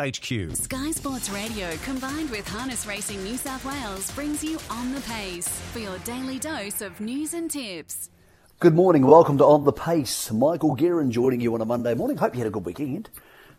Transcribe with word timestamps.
HQ. 0.00 0.56
Sky 0.56 0.90
Sports 0.90 1.30
Radio 1.30 1.70
combined 1.84 2.28
with 2.28 2.48
Harness 2.48 2.84
Racing 2.84 3.22
New 3.22 3.36
South 3.36 3.64
Wales 3.64 4.10
brings 4.10 4.42
you 4.42 4.58
On 4.68 4.92
the 4.92 5.00
Pace 5.02 5.46
for 5.46 5.78
your 5.78 5.98
daily 5.98 6.40
dose 6.40 6.80
of 6.80 6.98
news 6.98 7.32
and 7.32 7.48
tips. 7.48 8.10
Good 8.58 8.74
morning, 8.74 9.06
welcome 9.06 9.38
to 9.38 9.44
On 9.44 9.62
the 9.62 9.72
Pace. 9.72 10.32
Michael 10.32 10.74
Guerin 10.74 11.12
joining 11.12 11.40
you 11.40 11.54
on 11.54 11.60
a 11.60 11.64
Monday 11.64 11.94
morning. 11.94 12.16
Hope 12.16 12.34
you 12.34 12.40
had 12.40 12.48
a 12.48 12.50
good 12.50 12.66
weekend. 12.66 13.08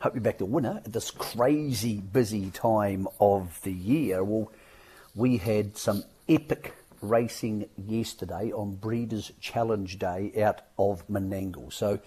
Hope 0.02 0.14
you're 0.14 0.22
back 0.22 0.40
to 0.40 0.46
winner 0.46 0.82
at 0.84 0.92
this 0.92 1.10
crazy 1.10 2.02
busy 2.02 2.52
time 2.52 3.08
of 3.22 3.62
the 3.62 3.72
year. 3.72 4.22
Well, 4.22 4.52
we 5.16 5.38
had 5.38 5.78
some 5.78 6.04
epic 6.28 6.74
racing 7.02 7.70
yesterday 7.78 8.52
on 8.52 8.76
Breeders' 8.76 9.32
Challenge 9.40 9.98
Day 9.98 10.34
out 10.44 10.64
of 10.78 11.08
Menangle. 11.08 11.72
So, 11.72 12.00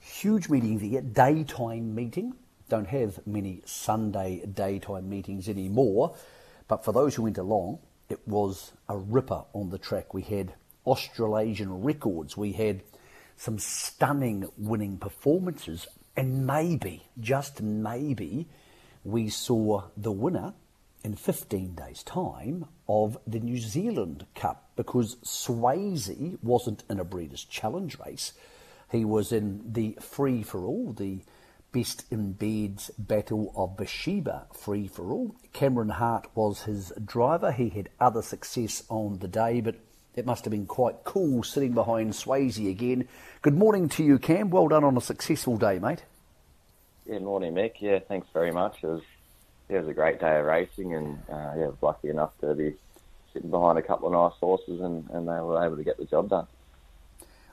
huge 0.00 0.48
meeting 0.48 0.78
there, 0.78 1.02
daytime 1.02 1.94
meeting 1.94 2.32
don't 2.68 2.88
have 2.88 3.26
many 3.26 3.62
Sunday 3.64 4.44
daytime 4.46 5.08
meetings 5.08 5.48
anymore, 5.48 6.16
but 6.68 6.84
for 6.84 6.92
those 6.92 7.14
who 7.14 7.22
went 7.22 7.38
along, 7.38 7.78
it 8.08 8.26
was 8.26 8.72
a 8.88 8.96
ripper 8.96 9.44
on 9.52 9.70
the 9.70 9.78
track. 9.78 10.14
We 10.14 10.22
had 10.22 10.54
Australasian 10.86 11.82
records, 11.82 12.36
we 12.36 12.52
had 12.52 12.82
some 13.36 13.58
stunning 13.58 14.48
winning 14.56 14.98
performances, 14.98 15.86
and 16.16 16.46
maybe, 16.46 17.06
just 17.18 17.60
maybe, 17.62 18.46
we 19.04 19.28
saw 19.28 19.84
the 19.96 20.12
winner 20.12 20.54
in 21.02 21.14
15 21.14 21.74
days' 21.74 22.02
time 22.02 22.66
of 22.88 23.18
the 23.26 23.40
New 23.40 23.58
Zealand 23.58 24.26
Cup 24.34 24.70
because 24.76 25.16
Swayze 25.16 26.38
wasn't 26.42 26.84
in 26.88 26.98
a 26.98 27.04
Breeders' 27.04 27.44
Challenge 27.44 27.98
race. 28.04 28.32
He 28.90 29.04
was 29.04 29.32
in 29.32 29.72
the 29.72 29.98
free 30.00 30.42
for 30.42 30.64
all, 30.64 30.92
the 30.92 31.20
Best 31.74 32.04
in 32.08 32.34
Bed's 32.34 32.88
Battle 32.96 33.52
of 33.56 33.76
Beersheba 33.76 34.46
free 34.52 34.86
for 34.86 35.10
all. 35.10 35.34
Cameron 35.52 35.88
Hart 35.88 36.28
was 36.36 36.62
his 36.62 36.92
driver. 37.04 37.50
He 37.50 37.68
had 37.68 37.88
other 37.98 38.22
success 38.22 38.84
on 38.88 39.18
the 39.18 39.26
day, 39.26 39.60
but 39.60 39.74
it 40.14 40.24
must 40.24 40.44
have 40.44 40.52
been 40.52 40.66
quite 40.66 41.02
cool 41.02 41.42
sitting 41.42 41.72
behind 41.72 42.12
Swayze 42.12 42.70
again. 42.70 43.08
Good 43.42 43.58
morning 43.58 43.88
to 43.88 44.04
you, 44.04 44.20
Cam. 44.20 44.50
Well 44.50 44.68
done 44.68 44.84
on 44.84 44.96
a 44.96 45.00
successful 45.00 45.58
day, 45.58 45.80
mate. 45.80 46.04
Yeah, 47.06 47.18
morning, 47.18 47.54
Mick. 47.54 47.72
Yeah, 47.80 47.98
thanks 47.98 48.28
very 48.32 48.52
much. 48.52 48.76
It 48.84 48.86
was, 48.86 49.02
it 49.68 49.76
was 49.76 49.88
a 49.88 49.94
great 49.94 50.20
day 50.20 50.38
of 50.38 50.44
racing, 50.46 50.94
and 50.94 51.18
uh, 51.28 51.54
yeah, 51.56 51.64
I 51.64 51.66
was 51.66 51.82
lucky 51.82 52.08
enough 52.08 52.38
to 52.40 52.54
be 52.54 52.74
sitting 53.32 53.50
behind 53.50 53.78
a 53.78 53.82
couple 53.82 54.06
of 54.06 54.12
nice 54.12 54.38
horses, 54.38 54.80
and, 54.80 55.10
and 55.10 55.26
they 55.26 55.40
were 55.40 55.60
able 55.64 55.76
to 55.76 55.82
get 55.82 55.98
the 55.98 56.04
job 56.04 56.28
done. 56.28 56.46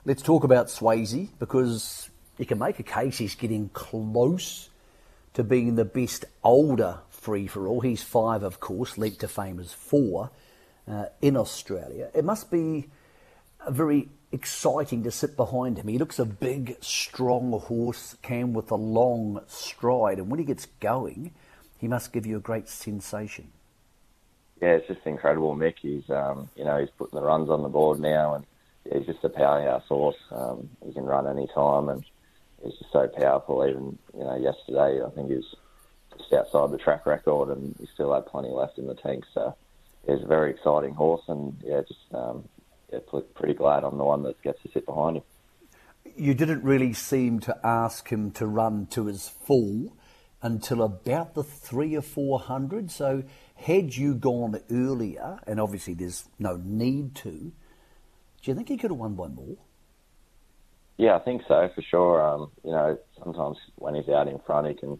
Let's 0.04 0.22
talk 0.22 0.44
about 0.44 0.68
Swayze 0.68 1.28
because 1.40 2.08
you 2.38 2.46
can 2.46 2.58
make 2.58 2.78
a 2.78 2.84
case 2.84 3.18
he's 3.18 3.34
getting 3.34 3.68
close 3.70 4.68
to 5.34 5.44
being 5.44 5.76
the 5.76 5.84
best 5.84 6.24
older 6.42 6.98
free 7.10 7.46
for 7.46 7.66
all. 7.66 7.80
He's 7.80 8.02
five, 8.02 8.42
of 8.42 8.60
course, 8.60 8.98
Leap 8.98 9.18
to 9.20 9.28
Fame 9.28 9.58
is 9.58 9.72
four 9.72 10.30
uh, 10.88 11.06
in 11.20 11.36
Australia. 11.36 12.10
It 12.14 12.24
must 12.24 12.50
be 12.50 12.88
very 13.68 14.08
exciting 14.32 15.04
to 15.04 15.10
sit 15.10 15.36
behind 15.36 15.78
him. 15.78 15.88
He 15.88 15.98
looks 15.98 16.18
a 16.18 16.24
big, 16.24 16.76
strong 16.80 17.52
horse, 17.52 18.16
Cam, 18.22 18.54
with 18.54 18.70
a 18.70 18.76
long 18.76 19.40
stride, 19.46 20.18
and 20.18 20.30
when 20.30 20.38
he 20.38 20.44
gets 20.44 20.66
going, 20.80 21.32
he 21.78 21.86
must 21.86 22.12
give 22.12 22.26
you 22.26 22.36
a 22.36 22.40
great 22.40 22.68
sensation. 22.68 23.52
Yeah, 24.60 24.74
it's 24.74 24.86
just 24.86 25.04
incredible, 25.04 25.56
Mick. 25.56 25.74
He's, 25.82 26.08
um, 26.08 26.48
you 26.56 26.64
know, 26.64 26.78
he's 26.78 26.90
putting 26.96 27.18
the 27.18 27.24
runs 27.24 27.50
on 27.50 27.62
the 27.62 27.68
board 27.68 28.00
now, 28.00 28.34
and 28.34 28.46
yeah, 28.86 28.98
he's 28.98 29.06
just 29.06 29.24
a 29.24 29.28
powerhouse 29.28 29.84
horse. 29.88 30.16
Um, 30.30 30.70
he 30.86 30.92
can 30.92 31.04
run 31.04 31.26
any 31.26 31.48
time, 31.54 31.88
and 31.88 32.04
he's 32.62 32.78
just 32.78 32.92
so 32.92 33.08
powerful. 33.08 33.66
Even 33.66 33.98
you 34.16 34.24
know 34.24 34.36
yesterday, 34.36 35.04
I 35.04 35.10
think 35.10 35.28
he 35.28 35.36
was 35.36 35.56
just 36.18 36.32
outside 36.32 36.70
the 36.70 36.78
track 36.78 37.06
record, 37.06 37.50
and 37.50 37.74
he 37.78 37.86
still 37.94 38.12
had 38.14 38.26
plenty 38.26 38.50
left 38.50 38.78
in 38.78 38.86
the 38.86 38.94
tank. 38.94 39.24
So 39.34 39.56
he's 40.06 40.22
a 40.22 40.26
very 40.26 40.50
exciting 40.50 40.94
horse, 40.94 41.22
and 41.28 41.56
yeah, 41.64 41.82
just 41.86 42.00
um, 42.14 42.48
yeah, 42.92 43.00
pretty 43.34 43.54
glad 43.54 43.84
I'm 43.84 43.98
the 43.98 44.04
one 44.04 44.22
that 44.24 44.40
gets 44.42 44.62
to 44.62 44.70
sit 44.72 44.86
behind 44.86 45.18
him. 45.18 45.22
You 46.16 46.34
didn't 46.34 46.62
really 46.62 46.92
seem 46.92 47.40
to 47.40 47.56
ask 47.64 48.08
him 48.10 48.32
to 48.32 48.46
run 48.46 48.86
to 48.90 49.06
his 49.06 49.28
full 49.28 49.96
until 50.42 50.82
about 50.82 51.34
the 51.34 51.44
three 51.44 51.94
or 51.94 52.02
four 52.02 52.40
hundred. 52.40 52.90
So 52.90 53.22
had 53.54 53.96
you 53.96 54.14
gone 54.14 54.60
earlier, 54.70 55.38
and 55.46 55.60
obviously 55.60 55.94
there's 55.94 56.28
no 56.38 56.60
need 56.62 57.14
to, 57.16 57.30
do 57.30 57.52
you 58.42 58.54
think 58.54 58.68
he 58.68 58.76
could 58.76 58.90
have 58.90 58.98
won 58.98 59.14
by 59.14 59.28
more? 59.28 59.56
Yeah, 60.96 61.16
I 61.16 61.20
think 61.20 61.42
so 61.48 61.70
for 61.74 61.82
sure. 61.82 62.22
Um, 62.22 62.50
you 62.64 62.70
know, 62.70 62.98
sometimes 63.22 63.58
when 63.76 63.94
he's 63.94 64.08
out 64.08 64.28
in 64.28 64.38
front, 64.40 64.68
he 64.68 64.74
can 64.74 64.98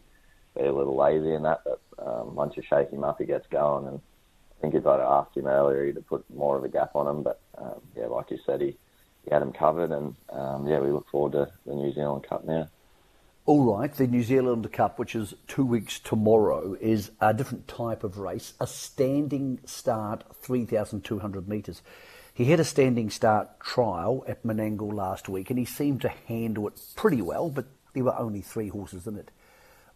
be 0.55 0.63
a 0.63 0.73
little 0.73 0.97
lazy 0.97 1.33
in 1.33 1.43
that, 1.43 1.61
but 1.63 1.79
um, 1.99 2.35
once 2.35 2.53
you 2.55 2.63
shake 2.67 2.89
him 2.89 3.03
up, 3.03 3.19
he 3.19 3.25
gets 3.25 3.47
going. 3.47 3.87
And 3.87 4.01
I 4.57 4.61
think 4.61 4.75
if 4.75 4.85
I'd 4.85 4.99
asked 4.99 5.35
him 5.35 5.47
earlier, 5.47 5.85
he'd 5.85 5.95
have 5.95 6.07
put 6.07 6.25
more 6.33 6.57
of 6.57 6.63
a 6.63 6.69
gap 6.69 6.95
on 6.95 7.07
him. 7.07 7.23
But 7.23 7.39
um, 7.57 7.81
yeah, 7.95 8.07
like 8.07 8.31
you 8.31 8.39
said, 8.45 8.61
he, 8.61 8.77
he 9.25 9.31
had 9.31 9.41
him 9.41 9.53
covered, 9.53 9.91
and 9.91 10.15
um, 10.29 10.67
yeah, 10.67 10.79
we 10.79 10.91
look 10.91 11.09
forward 11.09 11.33
to 11.33 11.51
the 11.65 11.73
New 11.73 11.93
Zealand 11.93 12.25
Cup 12.27 12.45
now. 12.45 12.67
All 13.45 13.75
right, 13.75 13.93
the 13.93 14.07
New 14.07 14.23
Zealand 14.23 14.71
Cup, 14.71 14.97
which 14.97 15.15
is 15.15 15.33
two 15.47 15.65
weeks 15.65 15.99
tomorrow, 15.99 16.77
is 16.79 17.11
a 17.19 17.33
different 17.33 17.67
type 17.67 18.05
of 18.05 18.17
race, 18.17 18.53
a 18.61 18.65
standing 18.65 19.59
start, 19.65 20.23
3,200 20.41 21.49
metres. 21.49 21.81
He 22.35 22.45
had 22.45 22.59
a 22.59 22.63
standing 22.63 23.11
start 23.11 23.59
trial 23.59 24.25
at 24.27 24.43
Menangle 24.43 24.91
last 24.91 25.29
week 25.29 25.51
and 25.51 25.59
he 25.59 25.65
seemed 25.65 26.01
to 26.01 26.09
handle 26.09 26.67
it 26.67 26.81
pretty 26.95 27.21
well, 27.21 27.49
but 27.49 27.67
there 27.93 28.03
were 28.03 28.17
only 28.17 28.41
three 28.41 28.69
horses 28.69 29.05
in 29.05 29.17
it. 29.17 29.29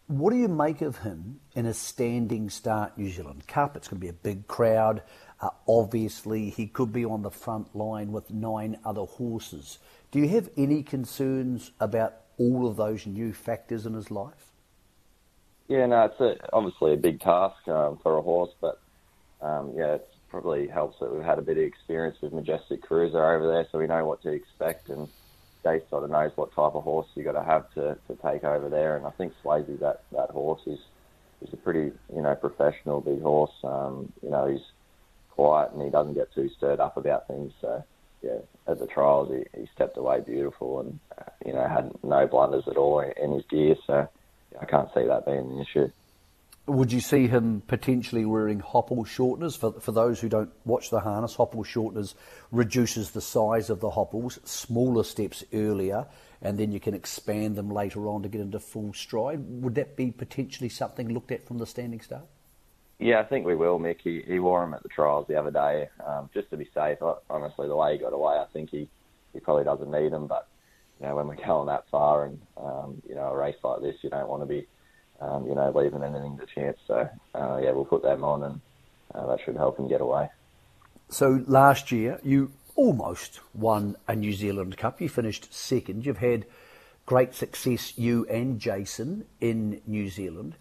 What 0.06 0.30
do 0.30 0.36
you 0.36 0.48
make 0.48 0.80
of 0.80 0.98
him 0.98 1.40
in 1.54 1.66
a 1.66 1.74
standing 1.74 2.48
start 2.48 2.96
New 2.96 3.10
Zealand 3.10 3.48
Cup? 3.48 3.76
It's 3.76 3.88
going 3.88 3.98
to 4.00 4.04
be 4.04 4.08
a 4.08 4.12
big 4.12 4.46
crowd. 4.46 5.02
Uh, 5.40 5.50
obviously, 5.66 6.48
he 6.48 6.68
could 6.68 6.92
be 6.92 7.04
on 7.04 7.22
the 7.22 7.30
front 7.30 7.74
line 7.74 8.12
with 8.12 8.30
nine 8.30 8.78
other 8.84 9.04
horses. 9.04 9.78
Do 10.12 10.20
you 10.20 10.28
have 10.28 10.48
any 10.56 10.82
concerns 10.84 11.72
about 11.80 12.14
all 12.38 12.68
of 12.68 12.76
those 12.76 13.04
new 13.04 13.32
factors 13.32 13.84
in 13.84 13.94
his 13.94 14.10
life? 14.10 14.52
Yeah, 15.66 15.86
no, 15.86 16.04
it's 16.04 16.20
a, 16.20 16.36
obviously 16.54 16.94
a 16.94 16.96
big 16.96 17.20
task 17.20 17.66
um, 17.66 17.98
for 18.02 18.16
a 18.16 18.22
horse, 18.22 18.52
but 18.60 18.80
um, 19.42 19.72
yeah, 19.76 19.96
it's 19.96 20.14
probably 20.30 20.68
helps 20.68 20.98
that 21.00 21.12
we've 21.12 21.24
had 21.24 21.38
a 21.38 21.42
bit 21.42 21.56
of 21.56 21.64
experience 21.64 22.18
with 22.20 22.32
Majestic 22.32 22.82
Cruiser 22.82 23.24
over 23.24 23.46
there, 23.46 23.66
so 23.70 23.78
we 23.78 23.86
know 23.86 24.04
what 24.04 24.22
to 24.22 24.30
expect. 24.30 24.88
And 24.88 25.08
Jay 25.62 25.80
sort 25.90 26.04
of 26.04 26.10
knows 26.10 26.32
what 26.36 26.54
type 26.54 26.74
of 26.74 26.84
horse 26.84 27.06
you 27.14 27.24
got 27.24 27.32
to 27.32 27.42
have 27.42 27.72
to, 27.74 27.98
take 28.22 28.44
over 28.44 28.68
there. 28.68 28.96
And 28.96 29.06
I 29.06 29.10
think 29.10 29.32
Swayze, 29.42 29.78
that 29.80 30.02
that 30.12 30.30
horse 30.30 30.62
is 30.66 30.78
is 31.40 31.52
a 31.52 31.56
pretty 31.56 31.92
you 32.14 32.22
know 32.22 32.34
professional 32.34 33.00
big 33.00 33.22
horse. 33.22 33.52
Um, 33.62 34.12
you 34.22 34.30
know 34.30 34.46
he's 34.48 34.64
quiet 35.30 35.72
and 35.72 35.82
he 35.82 35.90
doesn't 35.90 36.14
get 36.14 36.34
too 36.34 36.50
stirred 36.56 36.80
up 36.80 36.96
about 36.96 37.28
things. 37.28 37.52
So 37.60 37.84
yeah, 38.22 38.38
at 38.66 38.80
the 38.80 38.86
trials 38.86 39.30
he, 39.30 39.60
he 39.60 39.68
stepped 39.74 39.96
away 39.96 40.20
beautiful 40.20 40.80
and 40.80 40.98
uh, 41.16 41.30
you 41.46 41.52
know 41.52 41.66
had 41.68 41.92
no 42.02 42.26
blunders 42.26 42.66
at 42.66 42.76
all 42.76 43.00
in 43.00 43.32
his 43.32 43.44
gear. 43.46 43.76
So 43.86 44.08
yeah, 44.52 44.58
I 44.60 44.64
can't 44.64 44.92
see 44.94 45.04
that 45.06 45.26
being 45.26 45.38
an 45.38 45.60
issue. 45.60 45.90
Would 46.68 46.92
you 46.92 47.00
see 47.00 47.28
him 47.28 47.62
potentially 47.66 48.26
wearing 48.26 48.60
hopple 48.60 49.04
shorteners? 49.04 49.56
For, 49.56 49.80
for 49.80 49.90
those 49.90 50.20
who 50.20 50.28
don't 50.28 50.52
watch 50.66 50.90
the 50.90 51.00
harness, 51.00 51.34
hopple 51.34 51.64
shorteners 51.64 52.14
reduces 52.52 53.10
the 53.10 53.22
size 53.22 53.70
of 53.70 53.80
the 53.80 53.90
hopples, 53.90 54.38
smaller 54.44 55.02
steps 55.02 55.42
earlier, 55.54 56.06
and 56.42 56.58
then 56.58 56.70
you 56.70 56.78
can 56.78 56.92
expand 56.94 57.56
them 57.56 57.70
later 57.70 58.06
on 58.06 58.22
to 58.22 58.28
get 58.28 58.42
into 58.42 58.60
full 58.60 58.92
stride. 58.92 59.40
Would 59.62 59.76
that 59.76 59.96
be 59.96 60.10
potentially 60.10 60.68
something 60.68 61.08
looked 61.08 61.32
at 61.32 61.46
from 61.46 61.56
the 61.56 61.66
standing 61.66 62.00
start? 62.00 62.26
Yeah, 62.98 63.20
I 63.20 63.24
think 63.24 63.46
we 63.46 63.54
will, 63.54 63.78
Mick. 63.78 64.00
He, 64.02 64.22
he 64.26 64.38
wore 64.38 64.60
them 64.60 64.74
at 64.74 64.82
the 64.82 64.88
trials 64.88 65.26
the 65.28 65.36
other 65.36 65.52
day 65.52 65.88
um, 66.04 66.28
just 66.34 66.50
to 66.50 66.56
be 66.56 66.68
safe. 66.74 66.98
Honestly, 67.30 67.68
the 67.68 67.76
way 67.76 67.92
he 67.92 67.98
got 67.98 68.12
away, 68.12 68.34
I 68.34 68.46
think 68.52 68.70
he, 68.70 68.88
he 69.32 69.40
probably 69.40 69.64
doesn't 69.64 69.90
need 69.90 70.12
them. 70.12 70.26
But 70.26 70.48
you 71.00 71.06
know, 71.06 71.16
when 71.16 71.28
we're 71.28 71.36
going 71.36 71.68
that 71.68 71.88
far 71.90 72.24
and 72.24 72.40
um, 72.56 73.00
you 73.08 73.14
know 73.14 73.28
a 73.28 73.36
race 73.36 73.56
like 73.62 73.80
this, 73.80 73.96
you 74.02 74.10
don't 74.10 74.28
want 74.28 74.42
to 74.42 74.46
be 74.46 74.66
um, 75.20 75.46
you 75.46 75.54
know, 75.54 75.70
leaving 75.74 76.02
anything 76.02 76.38
to 76.38 76.46
chance. 76.46 76.78
So, 76.86 77.08
uh, 77.34 77.60
yeah, 77.62 77.72
we'll 77.72 77.84
put 77.84 78.02
them 78.02 78.24
on 78.24 78.42
and 78.42 78.60
uh, 79.14 79.26
that 79.26 79.40
should 79.44 79.56
help 79.56 79.78
him 79.78 79.88
get 79.88 80.00
away. 80.00 80.28
So 81.08 81.42
last 81.46 81.90
year, 81.90 82.20
you 82.22 82.52
almost 82.76 83.40
won 83.54 83.96
a 84.06 84.14
New 84.14 84.32
Zealand 84.32 84.76
Cup. 84.76 85.00
You 85.00 85.08
finished 85.08 85.52
second. 85.52 86.06
You've 86.06 86.18
had 86.18 86.46
great 87.06 87.34
success, 87.34 87.96
you 87.96 88.26
and 88.26 88.60
Jason, 88.60 89.24
in 89.40 89.80
New 89.86 90.08
Zealand. 90.10 90.54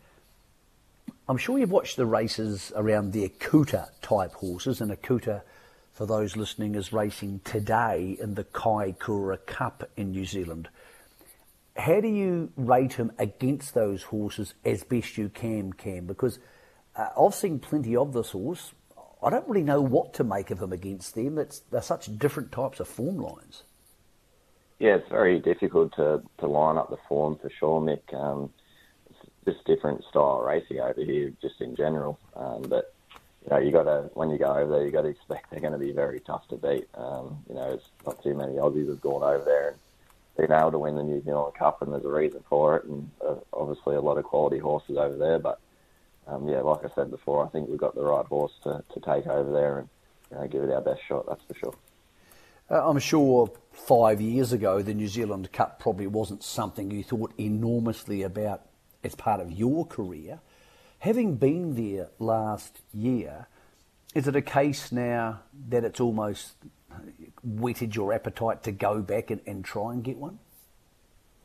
I'm 1.30 1.38
sure 1.38 1.60
you've 1.60 1.72
watched 1.72 1.98
the 1.98 2.06
races 2.06 2.72
around 2.76 3.12
the 3.12 3.28
Akuta 3.28 3.90
type 4.02 4.34
horses, 4.36 4.80
and 4.80 4.92
Akuta, 4.92 5.42
for 5.92 6.06
those 6.06 6.38
listening, 6.38 6.76
is 6.76 6.94
racing 6.94 7.42
today 7.44 8.18
in 8.20 8.36
the 8.36 8.46
Kaikoura 8.46 9.46
Cup 9.46 9.90
in 9.98 10.12
New 10.12 10.24
Zealand 10.24 10.70
how 11.78 12.02
do 12.02 12.08
you 12.08 12.52
rate 12.56 12.94
him 12.94 13.12
against 13.20 13.74
those 13.74 14.04
horses 14.04 14.54
as 14.66 14.84
best 14.84 15.18
you 15.18 15.30
can, 15.30 15.74
Cam? 15.74 16.06
Because 16.06 16.40
uh, 16.96 17.10
I've 17.20 17.36
seen 17.36 17.60
plenty 17.60 17.96
of 17.96 18.14
this 18.14 18.32
horse. 18.32 18.74
I 19.24 19.30
don't 19.30 19.48
really 19.48 19.64
know 19.64 19.82
what 19.82 20.14
to 20.16 20.24
make 20.24 20.52
of 20.52 20.62
him 20.62 20.74
against 20.74 21.16
them. 21.16 21.38
It's, 21.38 21.60
they're 21.72 21.82
such 21.82 22.18
different 22.18 22.52
types 22.52 22.80
of 22.80 22.88
form 22.88 23.18
lines. 23.18 23.64
Yeah, 24.80 24.96
it's 24.96 25.10
very 25.10 25.40
difficult 25.40 25.96
to, 25.96 26.22
to 26.40 26.48
line 26.48 26.78
up 26.78 26.90
the 26.90 26.98
form 27.08 27.38
for 27.42 27.50
sure, 27.50 27.82
Mick. 27.82 28.14
Um, 28.14 28.52
just 29.46 29.64
different 29.66 30.04
style 30.10 30.42
racing 30.42 30.80
over 30.80 31.02
here, 31.02 31.32
just 31.42 31.62
in 31.62 31.76
general. 31.76 32.20
Um, 32.36 32.64
but 32.64 32.94
you 33.44 33.52
know, 33.52 33.58
you 33.58 33.72
got 33.72 33.84
to 33.84 34.10
when 34.14 34.30
you 34.30 34.38
go 34.38 34.54
over 34.54 34.72
there, 34.72 34.86
you 34.86 34.92
got 34.92 35.04
to 35.04 35.08
expect 35.08 35.50
they're 35.50 35.62
going 35.62 35.74
to 35.74 35.80
be 35.80 35.94
very 35.94 36.20
tough 36.20 36.48
to 36.50 36.58
beat. 36.58 36.88
Um, 36.96 37.44
you 37.48 37.56
know, 37.56 37.72
it's 37.72 37.86
not 38.06 38.22
too 38.22 38.36
many 38.36 38.54
Aussies 38.54 38.90
have 38.90 39.02
gone 39.02 39.24
over 39.24 39.44
there 39.46 39.70
and 39.70 39.78
been 40.38 40.52
able 40.52 40.72
to 40.72 40.80
win 40.80 40.96
the 40.96 41.04
New 41.04 41.22
Zealand 41.24 41.56
Cup, 41.56 41.82
and 41.82 41.92
there's 41.92 42.06
a 42.06 42.10
reason 42.10 42.44
for 42.48 42.78
it. 42.78 42.86
And 42.86 43.10
uh, 43.28 43.36
obviously, 43.54 43.96
a 43.96 44.02
lot 44.02 44.18
of 44.18 44.24
quality 44.24 44.60
horses 44.60 44.98
over 44.98 45.18
there. 45.18 45.40
But 45.40 45.60
um, 46.28 46.48
yeah, 46.48 46.62
like 46.62 46.86
I 46.86 46.90
said 46.96 47.12
before, 47.12 47.46
I 47.46 47.50
think 47.50 47.70
we've 47.70 47.80
got 47.80 47.96
the 47.96 48.04
right 48.04 48.26
horse 48.26 48.54
to, 48.64 48.84
to 48.94 49.00
take 49.00 49.28
over 49.28 49.52
there 49.52 49.80
and 49.80 49.90
you 50.32 50.38
know, 50.38 50.48
give 50.48 50.64
it 50.64 50.72
our 50.72 50.82
best 50.82 51.02
shot. 51.08 51.26
That's 51.28 51.42
for 51.48 51.56
sure. 51.56 51.74
Uh, 52.70 52.90
I'm 52.90 53.00
sure 53.00 53.50
five 53.72 54.20
years 54.20 54.52
ago, 54.52 54.82
the 54.82 54.94
New 54.94 55.08
Zealand 55.08 55.52
Cup 55.54 55.80
probably 55.80 56.08
wasn't 56.08 56.44
something 56.44 56.92
you 56.92 57.04
thought 57.04 57.34
enormously 57.40 58.24
about 58.24 58.64
as 59.04 59.16
part 59.16 59.40
of 59.40 59.52
your 59.52 59.86
career. 59.86 60.40
Having 61.00 61.36
been 61.36 61.76
there 61.76 62.10
last 62.20 62.82
year, 62.94 63.48
is 64.14 64.28
it 64.28 64.36
a 64.36 64.42
case 64.42 64.92
now 64.92 65.42
that 65.70 65.84
it's 65.86 66.00
almost 66.00 66.56
whetted 67.44 67.96
your 67.96 68.14
appetite 68.14 68.64
to 68.64 68.72
go 68.72 69.02
back 69.02 69.32
and, 69.32 69.42
and 69.46 69.64
try 69.64 69.94
and 69.94 70.04
get 70.04 70.18
one? 70.18 70.40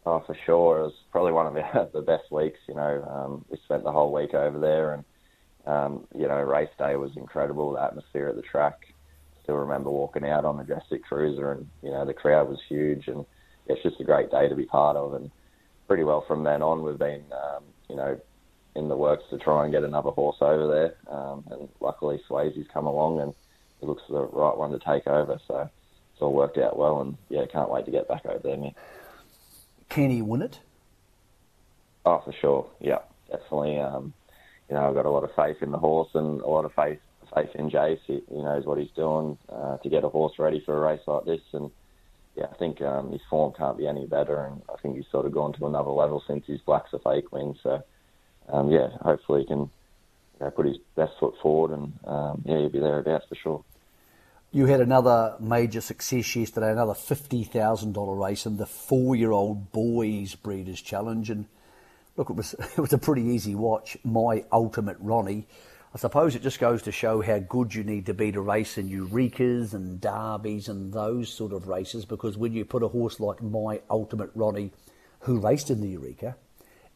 Oh, 0.05 0.21
for 0.27 0.37
sure. 0.47 0.81
It 0.81 0.83
was 0.85 0.95
probably 1.11 1.33
one 1.33 1.47
of 1.47 1.55
the, 1.55 1.91
the 1.99 2.03
best 2.03 2.31
weeks. 2.31 2.59
You 2.69 2.75
know, 2.75 3.05
um, 3.09 3.45
we 3.49 3.59
spent 3.65 3.85
the 3.85 3.93
whole 3.93 4.13
week 4.13 4.35
over 4.35 4.59
there, 4.59 4.95
and 4.95 5.05
um, 5.67 6.07
you 6.17 6.27
know, 6.27 6.41
race 6.41 6.71
day 6.79 6.97
was 6.97 7.17
incredible. 7.17 7.73
The 7.73 7.83
atmosphere 7.83 8.29
at 8.29 8.37
the 8.37 8.43
track. 8.43 8.87
Still 9.43 9.57
remember 9.57 9.91
walking 9.91 10.25
out 10.25 10.45
on 10.45 10.57
Majestic 10.57 11.05
Cruiser, 11.05 11.53
and 11.53 11.69
you 11.83 11.91
know, 11.91 12.05
the 12.05 12.15
crowd 12.15 12.49
was 12.49 12.61
huge, 12.69 13.09
and 13.09 13.25
it's 13.67 13.83
just 13.83 14.01
a 14.01 14.05
great 14.05 14.31
day 14.31 14.49
to 14.49 14.55
be 14.55 14.67
part 14.67 14.97
of. 14.97 15.15
And 15.15 15.31
pretty 15.89 16.05
well 16.05 16.25
from 16.27 16.45
then 16.45 16.63
on, 16.63 16.83
we've 16.83 16.99
been, 16.99 17.25
um, 17.33 17.65
you 17.89 17.97
know, 17.97 18.21
in 18.75 18.89
the 18.89 18.97
works 18.97 19.25
to 19.31 19.39
try 19.39 19.65
and 19.65 19.73
get 19.73 19.85
another 19.85 20.11
horse 20.11 20.37
over 20.41 20.69
there. 20.69 21.15
Um, 21.15 21.45
and 21.51 21.69
luckily, 21.81 22.21
Swayze's 22.29 22.67
come 22.73 22.87
along, 22.87 23.21
and 23.21 23.35
it 23.83 23.87
looks 23.87 24.03
the 24.09 24.21
right 24.21 24.57
one 24.57 24.71
to 24.71 24.79
take 24.79 25.07
over. 25.07 25.39
So 25.47 25.69
it's 26.13 26.23
all 26.23 26.33
worked 26.33 26.59
out 26.59 26.79
well, 26.79 27.01
and 27.01 27.17
yeah, 27.29 27.45
can't 27.47 27.71
wait 27.71 27.85
to 27.87 27.91
get 27.91 28.09
back 28.09 28.25
over 28.25 28.39
there, 28.39 28.57
man. 28.57 28.75
Can 29.89 30.11
he 30.11 30.23
win 30.23 30.43
it? 30.43 30.61
Oh, 32.07 32.23
for 32.25 32.33
sure. 32.33 32.67
Yeah, 32.81 33.01
definitely. 33.31 33.79
Um, 33.79 34.15
you 34.69 34.75
know, 34.75 34.89
I've 34.89 34.95
got 34.95 35.07
a 35.07 35.11
lot 35.11 35.25
of 35.25 35.35
faith 35.35 35.63
in 35.63 35.71
the 35.71 35.79
horse 35.79 36.09
and 36.15 36.41
a 36.41 36.49
lot 36.49 36.65
of 36.65 36.73
faith 36.75 36.99
faith 37.35 37.51
in 37.55 37.71
Jace. 37.71 38.01
He, 38.07 38.23
he 38.29 38.43
knows 38.43 38.65
what 38.65 38.79
he's 38.79 38.91
doing 38.95 39.39
uh, 39.49 39.79
to 39.79 39.89
get 39.89 40.05
a 40.05 40.09
horse 40.09 40.39
ready 40.39 40.61
for 40.65 40.77
a 40.77 40.81
race 40.93 41.03
like 41.07 41.25
this, 41.25 41.41
and 41.53 41.71
yeah, 42.37 42.47
I 42.51 42.55
think 42.57 42.81
um, 42.81 43.13
his 43.13 43.21
form 43.29 43.53
can't 43.57 43.77
be 43.77 43.87
any 43.87 44.07
better, 44.07 44.45
and 44.45 44.63
I 44.73 44.81
think 44.81 44.97
he's 44.97 45.11
sort 45.11 45.27
of 45.27 45.33
gone 45.33 45.53
to 45.55 45.67
another 45.67 45.91
level 45.91 46.23
since 46.27 46.47
his 46.47 46.61
Black's 46.61 46.93
a 46.93 46.99
Fake 46.99 47.33
win. 47.33 47.55
So, 47.63 47.83
um, 48.49 48.71
yeah, 48.71 48.89
hopefully 49.01 49.43
he 49.43 49.47
can 49.47 49.59
you 49.59 49.69
know, 50.41 50.51
put 50.51 50.67
his 50.67 50.79
best 50.97 51.13
foot 51.21 51.35
forward, 51.43 51.73
and 51.73 51.93
um, 52.05 52.43
yeah, 52.45 52.59
he'll 52.59 52.69
be 52.71 52.81
thereabouts 52.81 53.27
for 53.29 53.35
sure. 53.35 53.65
You 54.55 54.67
had 54.67 54.83
another 54.83 55.35
major 55.41 55.81
success 55.81 56.37
yesterday, 56.37 56.71
another 56.71 56.93
$50,000 56.93 58.23
race 58.23 58.45
in 58.45 58.59
the 58.59 58.67
four 58.67 59.17
year 59.17 59.31
old 59.31 59.73
boys 59.73 60.35
Breeders' 60.35 60.83
Challenge. 60.83 61.31
And 61.31 61.47
look, 62.19 62.29
it 62.29 62.37
was, 62.37 62.55
it 62.77 62.79
was 62.79 62.93
a 62.93 62.99
pretty 62.99 63.23
easy 63.23 63.55
watch. 63.55 63.97
My 64.05 64.45
ultimate 64.53 64.99
Ronnie. 65.01 65.47
I 65.95 65.99
suppose 65.99 66.35
it 66.35 66.43
just 66.43 66.61
goes 66.61 66.83
to 66.83 66.93
show 66.93 67.23
how 67.23 67.39
good 67.39 67.75
you 67.75 67.83
need 67.83 68.05
to 68.07 68.15
be 68.15 68.31
to 68.33 68.43
race 68.43 68.77
in 68.77 68.91
Eurekas 68.91 69.73
and 69.73 69.99
Derbies 70.03 70.69
and 70.69 70.93
those 70.93 71.31
sort 71.31 71.55
of 71.55 71.67
races 71.67 72.05
because 72.05 72.37
when 72.37 72.53
you 72.53 72.67
put 72.67 72.83
a 72.83 72.89
horse 72.89 73.21
like 73.21 73.43
My 73.43 73.81
Ultimate 73.89 74.31
Ronnie, 74.35 74.73
who 75.21 75.39
raced 75.39 75.71
in 75.71 75.81
the 75.81 75.89
Eureka, 75.89 76.37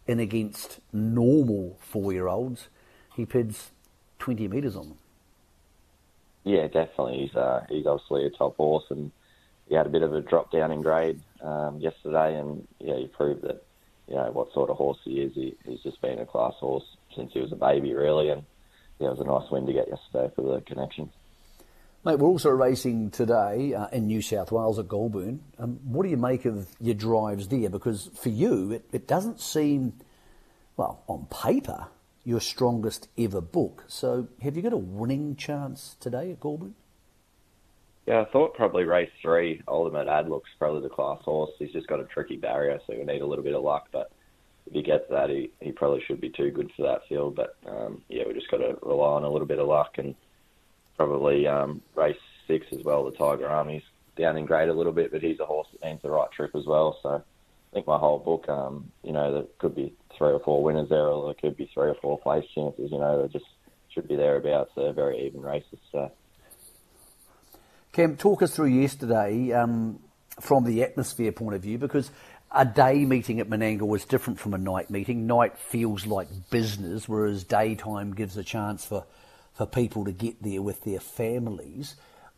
in 0.06 0.20
against 0.20 0.81
normal 0.93 1.79
four 1.81 2.12
year 2.12 2.29
olds, 2.29 2.69
he 3.14 3.25
pids 3.25 3.70
20 4.19 4.47
metres 4.47 4.76
on 4.76 4.91
them. 4.91 4.99
Yeah, 6.47 6.69
definitely. 6.69 7.27
He's 7.27 7.35
uh, 7.35 7.67
he's 7.69 7.87
obviously 7.87 8.25
a 8.25 8.31
top 8.31 8.57
horse, 8.57 8.85
and 8.91 9.11
he 9.69 9.75
had 9.75 9.87
a 9.87 9.91
bit 9.91 10.03
of 10.03 10.15
a 10.15 10.21
drop 10.21 10.53
down 10.53 10.71
in 10.71 10.81
grade 10.81 11.21
um, 11.43 11.81
yesterday, 11.81 12.39
and 12.39 12.67
yeah, 12.79 12.97
he 12.97 13.09
proved 13.09 13.43
that 13.43 13.65
you 14.07 14.15
know 14.15 14.31
what 14.31 14.53
sort 14.55 14.71
of 14.71 14.77
horse 14.77 14.99
he 15.03 15.23
is. 15.23 15.35
He, 15.35 15.57
he's 15.67 15.83
just 15.83 16.01
been 16.01 16.21
a 16.21 16.25
class 16.25 16.55
horse 16.61 16.85
since 17.17 17.33
he 17.33 17.41
was 17.41 17.51
a 17.51 17.57
baby, 17.57 17.95
really, 17.95 18.29
and 18.29 18.45
yeah, 19.01 19.09
it 19.09 19.19
was 19.19 19.21
a 19.21 19.25
nice 19.25 19.51
win 19.51 19.67
to 19.67 19.73
get 19.73 19.89
yesterday 19.89 20.33
for 20.37 20.43
the 20.43 20.61
connection. 20.61 21.11
Mate, 22.05 22.21
we're 22.21 22.29
also 22.29 22.51
racing 22.51 23.11
today 23.11 23.75
uh, 23.75 23.89
in 23.89 24.07
New 24.07 24.23
South 24.23 24.53
Wales 24.53 24.79
at 24.79 24.87
Goulburn. 24.87 25.41
Um, 25.59 25.81
what 25.83 26.05
do 26.05 26.11
you 26.11 26.17
make 26.17 26.45
of 26.45 26.69
your 26.81 26.95
drives 26.95 27.49
there? 27.49 27.69
Because 27.69 28.09
for 28.15 28.29
you, 28.29 28.71
it, 28.71 28.85
it 28.93 29.09
doesn't 29.09 29.41
seem, 29.41 29.95
well, 30.77 31.03
on 31.09 31.27
paper, 31.27 31.89
your 32.26 32.40
strongest 32.40 33.08
ever 33.17 33.40
book. 33.40 33.84
So 33.87 34.26
have 34.43 34.56
you 34.56 34.62
got 34.62 34.73
a 34.73 34.76
winning 34.76 35.37
chance 35.37 35.96
today 36.00 36.32
at 36.32 36.40
Goulburn? 36.40 36.75
Yeah, 38.05 38.23
I 38.23 38.25
thought 38.26 38.55
probably 38.55 38.82
race 38.84 39.11
three, 39.23 39.62
Ultimate 39.69 40.08
Ad 40.08 40.28
looks 40.28 40.50
probably 40.58 40.82
the 40.82 40.88
class 40.88 41.20
horse. 41.23 41.52
He's 41.58 41.73
just 41.73 41.87
got 41.87 42.00
a 42.00 42.05
tricky 42.05 42.37
barrier, 42.37 42.81
so 42.84 42.94
he'll 42.94 43.06
need 43.06 43.23
a 43.23 43.26
little 43.26 43.44
bit 43.44 43.55
of 43.55 43.62
luck. 43.62 43.87
But 43.93 44.11
if 44.67 44.73
he 44.73 44.82
gets 44.82 45.08
that, 45.08 45.31
he, 45.31 45.50
he 45.61 45.70
probably 45.70 46.02
should 46.05 46.20
be 46.20 46.31
too 46.31 46.50
good 46.50 46.73
for 46.76 46.82
that 46.82 47.06
field. 47.08 47.37
But 47.37 47.56
um, 47.64 48.02
yeah, 48.08 48.25
we 48.26 48.34
just 48.34 48.50
got 48.50 48.58
to 48.58 48.76
rely 48.82 49.14
on 49.14 49.25
a 49.25 49.31
little 49.31 49.46
bit 49.46 49.61
of 49.61 49.69
luck 49.69 49.99
and 49.99 50.17
probably 50.96 51.46
um, 51.46 51.81
race 51.94 52.17
six 52.49 52.67
as 52.73 52.82
well. 52.82 53.05
The 53.05 53.17
Tiger 53.17 53.49
Army's 53.49 53.82
down 54.17 54.37
in 54.37 54.46
grade 54.46 54.69
a 54.69 54.75
little 54.75 54.93
bit, 54.93 55.12
but 55.12 55.23
he's 55.23 55.38
a 55.38 55.46
horse 55.46 55.69
that 55.73 55.88
needs 55.88 56.02
the 56.02 56.11
right 56.11 56.31
trip 56.32 56.56
as 56.56 56.67
well. 56.67 56.99
So 57.05 57.11
I 57.11 57.73
think 57.73 57.87
my 57.87 57.99
whole 57.99 58.19
book, 58.19 58.49
um, 58.49 58.90
you 59.05 59.12
know, 59.12 59.32
that 59.32 59.58
could 59.58 59.76
be 59.76 59.94
three 60.17 60.31
or 60.31 60.41
four 60.41 60.63
winners 60.63 60.89
there, 60.89 61.07
or 61.09 61.27
there 61.27 61.35
could 61.35 61.57
be 61.57 61.71
three 61.73 61.89
or 61.89 61.97
four 62.01 62.19
place 62.19 62.45
chances. 62.55 62.91
You 62.91 62.99
know, 62.99 63.23
they 63.23 63.29
just 63.29 63.47
should 63.89 64.09
be 64.09 64.17
thereabouts. 64.17 64.71
They're 64.77 64.93
very 64.93 65.27
even 65.27 65.41
races. 65.41 65.79
So. 65.93 66.11
Cam, 67.93 68.17
talk 68.17 68.43
us 68.43 68.55
through 68.55 68.67
yesterday 68.67 69.53
um, 69.53 70.01
from 70.41 70.65
the 70.65 70.83
atmosphere 70.83 71.33
point 71.33 71.57
of 71.57 71.63
view, 71.63 71.79
because 71.79 72.11
a 72.55 72.65
day 72.65 73.05
meeting 73.05 73.41
at 73.41 73.49
Menangle 73.49 73.89
was 73.89 74.05
different 74.05 74.39
from 74.39 74.55
a 74.55 74.59
night 74.59 74.91
meeting. 74.91 75.27
Night 75.27 75.59
feels 75.59 76.07
like 76.07 76.29
business, 76.51 77.09
whereas 77.09 77.45
daytime 77.45 78.15
gives 78.15 78.37
a 78.37 78.45
chance 78.45 78.85
for, 78.85 79.05
for 79.55 79.67
people 79.67 80.05
to 80.05 80.12
get 80.12 80.43
there 80.43 80.62
with 80.62 80.83
their 80.85 81.01
families. 81.01 81.97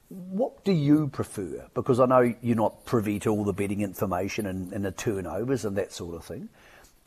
What 0.09 0.65
do 0.65 0.73
you 0.73 1.09
prefer? 1.09 1.67
Because 1.75 2.01
I 2.01 2.07
know 2.07 2.35
you're 2.41 2.57
not 2.57 2.87
privy 2.87 3.19
to 3.21 3.31
all 3.31 3.45
the 3.45 3.53
betting 3.53 3.83
information 3.83 4.47
and, 4.47 4.73
and 4.73 4.85
the 4.85 4.93
turnovers 4.93 5.65
and 5.65 5.77
that 5.77 5.93
sort 5.93 6.15
of 6.15 6.25
thing. 6.25 6.49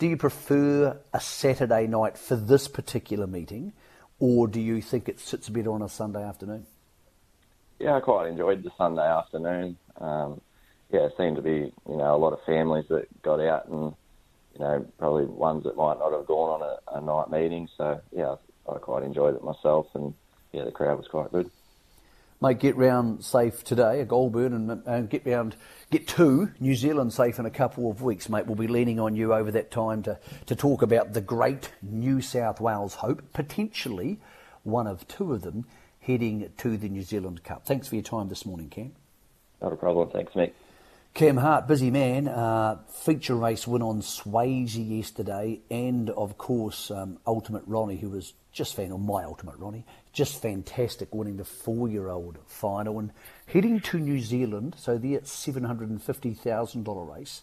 Do 0.02 0.08
you 0.08 0.18
prefer 0.18 0.98
a 1.14 1.22
Saturday 1.22 1.86
night 1.86 2.18
for 2.18 2.36
this 2.36 2.68
particular 2.68 3.28
meeting, 3.28 3.72
or 4.20 4.48
do 4.48 4.60
you 4.60 4.82
think 4.82 5.08
it 5.08 5.20
sits 5.20 5.48
better 5.48 5.72
on 5.72 5.84
a 5.84 5.90
Sunday 5.90 6.24
afternoon? 6.24 6.66
Yeah, 7.78 7.98
I 7.98 8.00
quite 8.00 8.28
enjoyed 8.28 8.64
the 8.64 8.72
Sunday 8.80 9.06
afternoon. 9.06 9.78
Um, 9.98 10.42
yeah, 10.92 11.02
it 11.02 11.14
seemed 11.18 11.36
to 11.36 11.44
be 11.44 11.72
you 11.88 11.98
know 11.98 12.16
a 12.16 12.18
lot 12.18 12.34
of 12.34 12.40
families 12.48 12.86
that 12.90 13.22
got 13.22 13.42
out, 13.42 13.68
and 13.68 13.94
you 14.56 14.60
know 14.62 14.88
probably 14.98 15.26
ones 15.26 15.66
that 15.66 15.78
might 15.78 16.00
not 16.00 16.14
have 16.14 16.26
gone 16.26 16.62
on 16.62 16.68
a, 16.68 16.98
a 16.98 17.02
night 17.02 17.30
meeting. 17.30 17.70
So 17.78 18.02
yeah, 18.12 18.38
I 18.68 18.80
quite 18.80 19.04
enjoyed 19.04 19.36
it 19.36 19.44
myself, 19.44 19.86
and 19.94 20.16
yeah, 20.52 20.64
the 20.64 20.72
crowd 20.72 20.98
was 20.98 21.08
quite 21.10 21.32
good 21.32 21.52
mate, 22.42 22.60
get 22.60 22.76
round 22.76 23.24
safe 23.24 23.64
today 23.64 24.02
at 24.02 24.08
Goulburn 24.08 24.54
and, 24.54 24.84
and 24.86 25.10
get 25.10 25.26
round, 25.26 25.56
get 25.92 26.08
to 26.10 26.52
New 26.60 26.76
Zealand 26.76 27.14
safe 27.14 27.40
in 27.40 27.46
a 27.46 27.52
couple 27.52 27.90
of 27.90 28.02
weeks, 28.02 28.28
mate. 28.28 28.48
We'll 28.48 28.56
be 28.56 28.68
leaning 28.68 29.00
on 29.00 29.16
you 29.16 29.34
over 29.34 29.52
that 29.52 29.72
time 29.72 30.04
to, 30.04 30.20
to 30.48 30.56
talk 30.56 30.82
about 30.82 31.14
the 31.14 31.22
great 31.22 31.72
New 31.82 32.20
South 32.22 32.60
Wales 32.60 32.96
hope, 32.96 33.22
potentially 33.32 34.20
one 34.64 34.88
of 34.88 35.08
two 35.08 35.34
of 35.34 35.42
them 35.44 35.66
heading 36.00 36.52
to 36.58 36.78
the 36.78 36.90
New 36.90 37.04
Zealand 37.04 37.44
Cup. 37.44 37.66
Thanks 37.66 37.88
for 37.88 37.96
your 37.96 38.04
time 38.04 38.28
this 38.28 38.46
morning, 38.46 38.70
Cam. 38.70 38.94
Not 39.62 39.74
a 39.74 39.76
problem. 39.76 40.10
Thanks, 40.10 40.36
mate. 40.36 40.56
Cam 41.14 41.36
Hart, 41.36 41.68
busy 41.68 41.92
man, 41.92 42.30
uh, 42.30 42.80
feature 42.88 43.36
race 43.36 43.68
win 43.68 43.82
on 43.82 44.02
Swayze 44.02 44.78
yesterday, 44.98 45.60
and 45.70 46.10
of 46.10 46.38
course, 46.38 46.90
um, 46.90 47.20
Ultimate 47.28 47.64
Ronnie, 47.68 47.98
who 47.98 48.10
was 48.10 48.34
just 48.54 48.76
fan, 48.76 48.98
my 49.06 49.26
Ultimate 49.26 49.58
Ronnie, 49.58 49.86
just 50.14 50.42
fantastic, 50.42 51.14
winning 51.14 51.36
the 51.36 51.44
four-year-old 51.44 52.38
final 52.48 52.98
and 52.98 53.12
heading 53.46 53.82
to 53.82 54.00
New 54.00 54.22
Zealand. 54.22 54.76
So 54.78 54.98
the 54.98 55.20
seven 55.24 55.66
hundred 55.66 55.90
and 55.90 56.02
fifty 56.02 56.34
thousand 56.34 56.86
dollar 56.86 57.04
race 57.04 57.42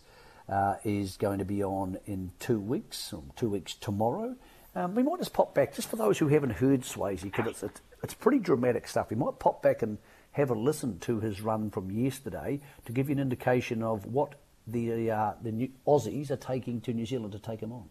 uh, 0.49 0.77
is 0.83 1.19
going 1.19 1.39
to 1.39 1.45
be 1.45 1.63
on 1.63 1.99
in 2.07 2.33
two 2.39 2.59
weeks, 2.59 3.13
two 3.37 3.51
weeks 3.51 3.75
tomorrow. 3.75 4.35
Um, 4.75 4.95
we 4.95 5.03
might 5.03 5.19
just 5.19 5.35
pop 5.35 5.55
back, 5.55 5.75
just 5.75 5.91
for 5.91 5.97
those 5.97 6.19
who 6.19 6.29
haven't 6.29 6.51
heard 6.51 6.81
Swayze, 6.81 7.23
because 7.23 7.47
it's, 7.47 7.63
it's, 7.63 7.81
it's 8.03 8.15
pretty 8.15 8.39
dramatic 8.39 8.89
stuff. 8.89 9.11
We 9.11 9.17
might 9.17 9.39
pop 9.39 9.63
back 9.63 9.83
and 9.83 9.99
have 10.39 10.51
a 10.51 10.55
listen 10.55 10.99
to 11.01 11.19
his 11.19 11.43
run 11.43 11.69
from 11.69 11.91
yesterday 11.91 12.61
to 12.87 12.93
give 12.93 13.09
you 13.09 13.15
an 13.15 13.19
indication 13.21 13.83
of 13.83 14.07
what 14.07 14.37
the 14.69 15.11
uh, 15.11 15.33
the 15.43 15.51
new 15.51 15.69
Aussies 15.87 16.31
are 16.31 16.37
taking 16.37 16.81
to 16.83 16.93
New 16.93 17.07
Zealand 17.07 17.33
to 17.33 17.39
take 17.39 17.61
him 17.61 17.73
on. 17.73 17.89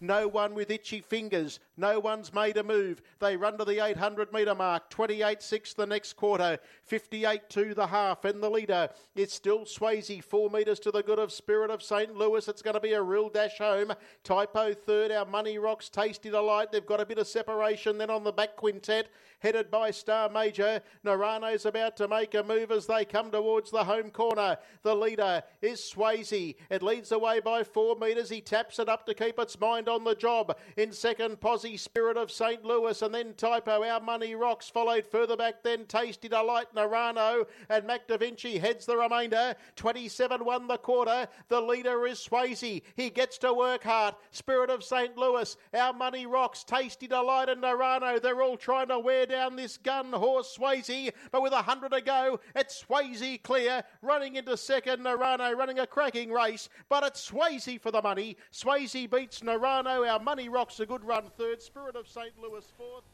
No 0.00 0.28
one 0.28 0.54
with 0.54 0.70
itchy 0.70 1.00
fingers. 1.00 1.60
No 1.76 1.98
one's 2.00 2.32
made 2.32 2.56
a 2.56 2.62
move. 2.62 3.00
They 3.20 3.36
run 3.36 3.58
to 3.58 3.64
the 3.64 3.84
800 3.84 4.32
metre 4.32 4.54
mark. 4.54 4.90
28 4.90 5.42
6 5.42 5.74
the 5.74 5.86
next 5.86 6.14
quarter. 6.14 6.58
58 6.84 7.48
2 7.48 7.74
the 7.74 7.86
half. 7.86 8.24
And 8.24 8.42
the 8.42 8.50
leader 8.50 8.88
is 9.14 9.32
still 9.32 9.60
Swayze. 9.60 10.22
Four 10.22 10.50
metres 10.50 10.80
to 10.80 10.90
the 10.90 11.02
good 11.02 11.18
of 11.18 11.32
Spirit 11.32 11.70
of 11.70 11.82
St. 11.82 12.14
Louis. 12.14 12.46
It's 12.48 12.62
going 12.62 12.74
to 12.74 12.80
be 12.80 12.92
a 12.92 13.02
real 13.02 13.28
dash 13.28 13.58
home. 13.58 13.92
Typo 14.22 14.74
third. 14.74 15.10
Our 15.10 15.26
Money 15.26 15.58
Rocks 15.58 15.88
Tasty 15.88 16.30
Delight. 16.30 16.72
They've 16.72 16.84
got 16.84 17.00
a 17.00 17.06
bit 17.06 17.18
of 17.18 17.26
separation. 17.26 17.98
Then 17.98 18.10
on 18.10 18.24
the 18.24 18.32
back 18.32 18.56
quintet, 18.56 19.08
headed 19.44 19.70
by 19.70 19.90
Star 19.90 20.30
Major. 20.30 20.80
Narano's 21.04 21.66
about 21.66 21.98
to 21.98 22.08
make 22.08 22.34
a 22.34 22.42
move 22.42 22.70
as 22.70 22.86
they 22.86 23.04
come 23.04 23.30
towards 23.30 23.70
the 23.70 23.84
home 23.84 24.10
corner. 24.10 24.56
The 24.82 24.96
leader 24.96 25.42
is 25.60 25.80
Swayze. 25.80 26.56
It 26.70 26.82
leads 26.82 27.12
away 27.12 27.40
by 27.40 27.62
four 27.62 27.94
metres. 27.94 28.30
He 28.30 28.40
taps 28.40 28.78
it 28.78 28.88
up 28.88 29.04
to 29.04 29.12
keep 29.12 29.38
its 29.38 29.60
mind 29.60 29.86
on 29.86 30.02
the 30.02 30.14
job. 30.14 30.56
In 30.78 30.92
second, 30.92 31.42
Posse 31.42 31.76
Spirit 31.76 32.16
of 32.16 32.32
St. 32.32 32.64
Louis, 32.64 33.02
and 33.02 33.14
then 33.14 33.34
Typo, 33.34 33.84
Our 33.84 34.00
Money 34.00 34.34
Rocks, 34.34 34.70
followed 34.70 35.04
further 35.04 35.36
back 35.36 35.62
then 35.62 35.84
Tasty 35.84 36.28
Delight, 36.28 36.74
Narano, 36.74 37.44
and 37.68 37.86
Mac 37.86 38.08
Da 38.08 38.16
Vinci 38.16 38.56
heads 38.56 38.86
the 38.86 38.96
remainder. 38.96 39.54
27 39.76 40.42
won 40.42 40.66
the 40.68 40.78
quarter. 40.78 41.28
The 41.48 41.60
leader 41.60 42.06
is 42.06 42.18
Swayze. 42.18 42.80
He 42.96 43.10
gets 43.10 43.36
to 43.38 43.52
work 43.52 43.84
hard. 43.84 44.14
Spirit 44.30 44.70
of 44.70 44.82
St. 44.82 45.18
Louis, 45.18 45.54
Our 45.74 45.92
Money 45.92 46.24
Rocks, 46.24 46.64
Tasty 46.64 47.06
Delight, 47.06 47.50
and 47.50 47.62
Narano. 47.62 48.22
They're 48.22 48.40
all 48.40 48.56
trying 48.56 48.88
to 48.88 48.98
wear 48.98 49.26
down 49.26 49.33
this 49.56 49.76
gun 49.76 50.12
horse 50.12 50.56
Swayze, 50.58 51.12
but 51.30 51.42
with 51.42 51.52
a 51.52 51.62
hundred 51.62 51.92
to 51.92 52.00
go, 52.00 52.40
it's 52.54 52.84
Swayze 52.84 53.42
clear, 53.42 53.82
running 54.02 54.36
into 54.36 54.56
second. 54.56 55.02
Narano 55.04 55.54
running 55.56 55.78
a 55.78 55.86
cracking 55.86 56.30
race, 56.30 56.68
but 56.88 57.04
it's 57.04 57.30
Swayze 57.30 57.80
for 57.80 57.90
the 57.90 58.02
money. 58.02 58.36
Swayze 58.52 59.10
beats 59.10 59.40
Narano. 59.40 60.10
Our 60.10 60.20
money 60.20 60.48
rocks 60.48 60.80
a 60.80 60.86
good 60.86 61.04
run 61.04 61.24
third. 61.36 61.62
Spirit 61.62 61.96
of 61.96 62.08
St. 62.08 62.32
Louis 62.40 62.64
fourth. 62.76 63.04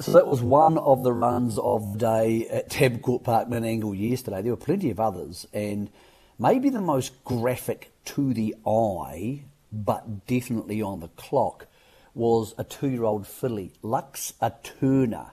So 0.00 0.12
that 0.12 0.26
was 0.26 0.42
one 0.42 0.76
of 0.78 1.04
the 1.04 1.12
runs 1.12 1.56
of 1.58 1.92
the 1.92 1.98
day 1.98 2.48
at 2.48 2.68
Tabcorp 2.68 3.22
Park 3.22 3.48
Menangle 3.48 3.96
yesterday. 3.96 4.42
There 4.42 4.52
were 4.52 4.56
plenty 4.56 4.90
of 4.90 4.98
others, 4.98 5.46
and 5.54 5.88
maybe 6.36 6.68
the 6.68 6.80
most 6.80 7.22
graphic 7.24 7.92
to 8.06 8.34
the 8.34 8.56
eye, 8.66 9.44
but 9.72 10.26
definitely 10.26 10.82
on 10.82 10.98
the 10.98 11.08
clock, 11.08 11.68
was 12.14 12.54
a 12.56 12.64
two-year-old 12.64 13.26
filly, 13.26 13.72
Lux 13.82 14.34
Eterna, 14.40 15.32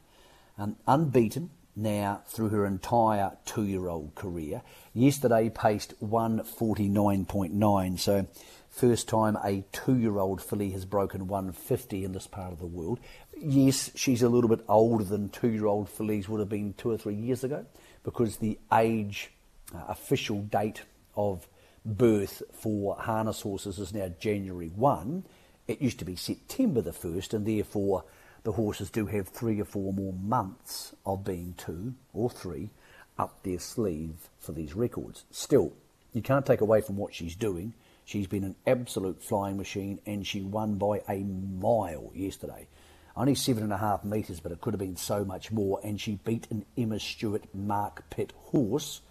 um, 0.57 0.75
unbeaten 0.87 1.51
now 1.75 2.21
through 2.27 2.49
her 2.49 2.65
entire 2.65 3.37
two-year-old 3.45 4.15
career. 4.15 4.61
Yesterday 4.93 5.49
paced 5.49 5.93
149.9, 6.01 7.99
so 7.99 8.27
first 8.69 9.07
time 9.07 9.37
a 9.43 9.63
two-year-old 9.71 10.41
filly 10.41 10.71
has 10.71 10.85
broken 10.85 11.27
150 11.27 12.03
in 12.03 12.13
this 12.13 12.27
part 12.27 12.51
of 12.51 12.59
the 12.59 12.65
world. 12.65 12.99
Yes, 13.37 13.91
she's 13.95 14.21
a 14.21 14.29
little 14.29 14.49
bit 14.49 14.63
older 14.67 15.03
than 15.03 15.29
two-year-old 15.29 15.89
fillies 15.89 16.27
would 16.29 16.39
have 16.39 16.49
been 16.49 16.73
two 16.73 16.91
or 16.91 16.97
three 16.97 17.15
years 17.15 17.43
ago, 17.43 17.65
because 18.03 18.37
the 18.37 18.57
age 18.73 19.31
uh, 19.73 19.79
official 19.87 20.41
date 20.41 20.83
of 21.15 21.47
birth 21.85 22.43
for 22.53 22.95
harness 22.95 23.41
horses 23.41 23.79
is 23.79 23.93
now 23.93 24.09
January 24.19 24.67
1. 24.67 25.23
It 25.67 25.81
used 25.81 25.99
to 25.99 26.05
be 26.05 26.15
September 26.15 26.81
the 26.81 26.91
1st, 26.91 27.33
and 27.33 27.45
therefore 27.45 28.03
the 28.43 28.53
horses 28.53 28.89
do 28.89 29.05
have 29.05 29.27
three 29.27 29.61
or 29.61 29.65
four 29.65 29.93
more 29.93 30.13
months 30.13 30.95
of 31.05 31.23
being 31.23 31.53
two 31.57 31.93
or 32.13 32.29
three 32.29 32.69
up 33.17 33.43
their 33.43 33.59
sleeve 33.59 34.29
for 34.39 34.51
these 34.51 34.75
records. 34.75 35.25
Still, 35.31 35.73
you 36.13 36.21
can't 36.21 36.45
take 36.45 36.61
away 36.61 36.81
from 36.81 36.97
what 36.97 37.13
she's 37.13 37.35
doing. 37.35 37.73
She's 38.03 38.27
been 38.27 38.43
an 38.43 38.55
absolute 38.65 39.23
flying 39.23 39.57
machine 39.57 39.99
and 40.05 40.25
she 40.25 40.41
won 40.41 40.75
by 40.75 41.01
a 41.07 41.19
mile 41.19 42.11
yesterday. 42.15 42.67
Only 43.15 43.35
seven 43.35 43.63
and 43.63 43.73
a 43.73 43.77
half 43.77 44.03
metres, 44.03 44.39
but 44.39 44.51
it 44.51 44.61
could 44.61 44.73
have 44.73 44.79
been 44.79 44.97
so 44.97 45.23
much 45.23 45.51
more. 45.51 45.79
And 45.83 45.99
she 45.99 46.15
beat 46.23 46.47
an 46.49 46.65
Emma 46.77 46.99
Stewart 46.99 47.43
Mark 47.53 48.09
Pitt 48.09 48.33
horse, 48.35 49.01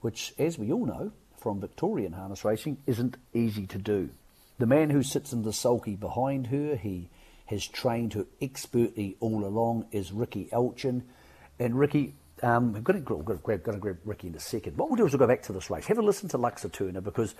which, 0.00 0.32
as 0.38 0.58
we 0.58 0.72
all 0.72 0.86
know 0.86 1.12
from 1.36 1.60
Victorian 1.60 2.12
harness 2.12 2.44
racing, 2.44 2.78
isn't 2.86 3.16
easy 3.34 3.66
to 3.66 3.78
do. 3.78 4.10
The 4.58 4.66
man 4.66 4.90
who 4.90 5.02
sits 5.02 5.32
in 5.32 5.42
the 5.42 5.52
sulky 5.52 5.96
behind 5.96 6.48
her, 6.48 6.76
he 6.76 7.10
has 7.46 7.66
trained 7.66 8.14
her 8.14 8.26
expertly 8.40 9.16
all 9.20 9.44
along, 9.44 9.86
is 9.90 10.12
Ricky 10.12 10.48
Alchin. 10.52 11.02
And 11.58 11.78
Ricky, 11.78 12.14
um, 12.42 12.72
we've 12.72 12.84
got 12.84 12.94
to, 12.94 13.00
to 13.00 13.38
grab, 13.42 13.62
got 13.62 13.72
to 13.72 13.78
grab 13.78 13.98
Ricky 14.04 14.28
in 14.28 14.34
a 14.34 14.40
second. 14.40 14.76
What 14.76 14.88
we'll 14.88 14.96
do 14.96 15.06
is 15.06 15.12
we'll 15.12 15.18
go 15.20 15.26
back 15.26 15.42
to 15.44 15.52
this 15.52 15.70
race. 15.70 15.86
Have 15.86 15.98
a 15.98 16.02
listen 16.02 16.28
to 16.30 16.38
Lux 16.38 16.64
Eterna 16.64 17.00
because 17.00 17.34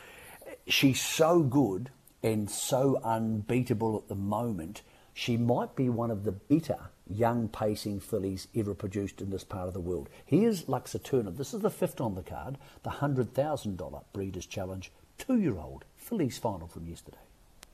she's 0.66 1.00
so 1.00 1.40
good 1.40 1.90
and 2.22 2.50
so 2.50 3.00
unbeatable 3.04 3.98
at 3.98 4.08
the 4.08 4.14
moment. 4.14 4.82
She 5.14 5.36
might 5.36 5.76
be 5.76 5.88
one 5.88 6.10
of 6.10 6.24
the 6.24 6.32
better 6.32 6.78
young 7.08 7.48
pacing 7.48 8.00
fillies 8.00 8.48
ever 8.54 8.74
produced 8.74 9.20
in 9.20 9.30
this 9.30 9.44
part 9.44 9.68
of 9.68 9.74
the 9.74 9.80
world. 9.80 10.08
Here's 10.24 10.68
Lux 10.68 10.94
Eterna. 10.94 11.30
This 11.30 11.52
is 11.52 11.60
the 11.60 11.70
fifth 11.70 12.00
on 12.00 12.14
the 12.14 12.22
card, 12.22 12.56
the 12.82 12.90
$100,000 12.90 14.04
Breeders' 14.12 14.46
Challenge, 14.46 14.90
two 15.18 15.38
year 15.38 15.58
old 15.58 15.84
fillies 15.96 16.38
final 16.38 16.68
from 16.68 16.86
yesterday. 16.86 17.18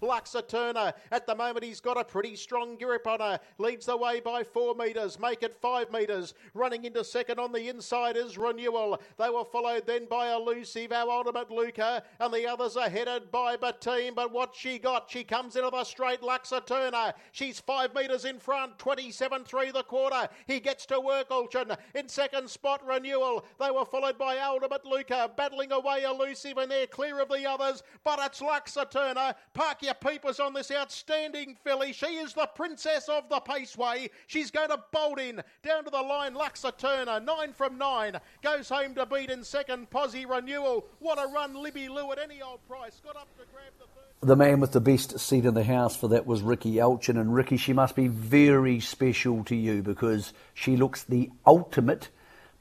Lux 0.00 0.34
Eterna. 0.34 0.94
At 1.10 1.26
the 1.26 1.34
moment, 1.34 1.64
he's 1.64 1.80
got 1.80 1.98
a 1.98 2.04
pretty 2.04 2.36
strong 2.36 2.76
grip 2.76 3.06
on 3.06 3.20
her. 3.20 3.40
Leads 3.58 3.86
the 3.86 3.96
way 3.96 4.20
by 4.20 4.44
four 4.44 4.74
metres. 4.74 5.18
Make 5.18 5.42
it 5.42 5.56
five 5.60 5.90
metres. 5.92 6.34
Running 6.54 6.84
into 6.84 7.04
second 7.04 7.38
on 7.38 7.52
the 7.52 7.68
inside 7.68 8.16
is 8.16 8.38
Renewal. 8.38 9.00
They 9.18 9.30
were 9.30 9.44
followed 9.44 9.86
then 9.86 10.06
by 10.06 10.32
Elusive, 10.32 10.92
our 10.92 11.10
ultimate 11.10 11.50
Luca, 11.50 12.02
and 12.20 12.32
the 12.32 12.46
others 12.46 12.76
are 12.76 12.88
headed 12.88 13.30
by 13.30 13.56
Bateem. 13.56 14.14
But 14.14 14.32
what 14.32 14.54
she 14.54 14.78
got, 14.78 15.10
she 15.10 15.24
comes 15.24 15.56
into 15.56 15.70
the 15.70 15.84
straight. 15.84 16.22
Lux 16.22 16.52
Eterna. 16.52 17.14
She's 17.32 17.60
five 17.60 17.94
metres 17.94 18.24
in 18.24 18.38
front. 18.38 18.78
27 18.78 19.44
3 19.44 19.70
the 19.70 19.82
quarter. 19.82 20.28
He 20.46 20.60
gets 20.60 20.86
to 20.86 21.00
work, 21.00 21.30
Alchin. 21.30 21.76
In 21.94 22.08
second 22.08 22.48
spot, 22.48 22.86
Renewal. 22.86 23.44
They 23.58 23.70
were 23.70 23.84
followed 23.84 24.18
by 24.18 24.38
ultimate 24.38 24.84
Luca, 24.84 25.30
battling 25.36 25.72
away 25.72 26.04
Elusive, 26.04 26.58
and 26.58 26.70
they're 26.70 26.86
clear 26.86 27.20
of 27.20 27.28
the 27.28 27.48
others. 27.48 27.82
But 28.04 28.20
it's 28.22 28.40
Lux 28.40 28.76
Eterna. 28.76 29.34
Park 29.54 29.82
your 29.88 29.94
peepers 29.94 30.38
on 30.38 30.52
this 30.52 30.70
outstanding 30.70 31.56
filly. 31.64 31.94
She 31.94 32.06
is 32.06 32.34
the 32.34 32.46
princess 32.54 33.08
of 33.08 33.26
the 33.30 33.40
Paceway. 33.40 34.10
She's 34.26 34.50
going 34.50 34.68
to 34.68 34.78
bolt 34.92 35.18
in 35.18 35.42
down 35.62 35.84
to 35.84 35.90
the 35.90 36.02
line. 36.02 36.34
Lux 36.34 36.62
Eterna, 36.62 37.20
nine 37.20 37.54
from 37.54 37.78
nine, 37.78 38.20
goes 38.42 38.68
home 38.68 38.94
to 38.96 39.06
beat 39.06 39.30
in 39.30 39.42
second. 39.42 39.88
Posse 39.88 40.26
Renewal. 40.26 40.84
What 40.98 41.18
a 41.18 41.26
run, 41.32 41.54
Libby 41.54 41.88
Lou 41.88 42.12
at 42.12 42.18
any 42.18 42.42
old 42.42 42.60
price. 42.68 43.00
Got 43.02 43.16
up 43.16 43.28
to 43.38 43.44
grab 43.50 43.72
the. 43.78 43.86
The 44.20 44.36
man 44.36 44.60
with 44.60 44.72
the 44.72 44.80
best 44.80 45.18
seat 45.20 45.46
in 45.46 45.54
the 45.54 45.64
house 45.64 45.96
for 45.96 46.08
that 46.08 46.26
was 46.26 46.42
Ricky 46.42 46.74
Alchin. 46.74 47.18
And 47.18 47.32
Ricky, 47.32 47.56
she 47.56 47.72
must 47.72 47.96
be 47.96 48.08
very 48.08 48.80
special 48.80 49.42
to 49.44 49.56
you 49.56 49.80
because 49.80 50.34
she 50.52 50.76
looks 50.76 51.04
the 51.04 51.30
ultimate 51.46 52.08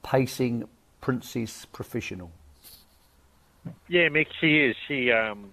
pacing 0.04 0.70
princess 1.02 1.66
professional. 1.66 2.32
Yeah, 3.90 4.08
Mick, 4.10 4.28
she 4.40 4.60
is. 4.60 4.76
She 4.88 5.12
um, 5.12 5.50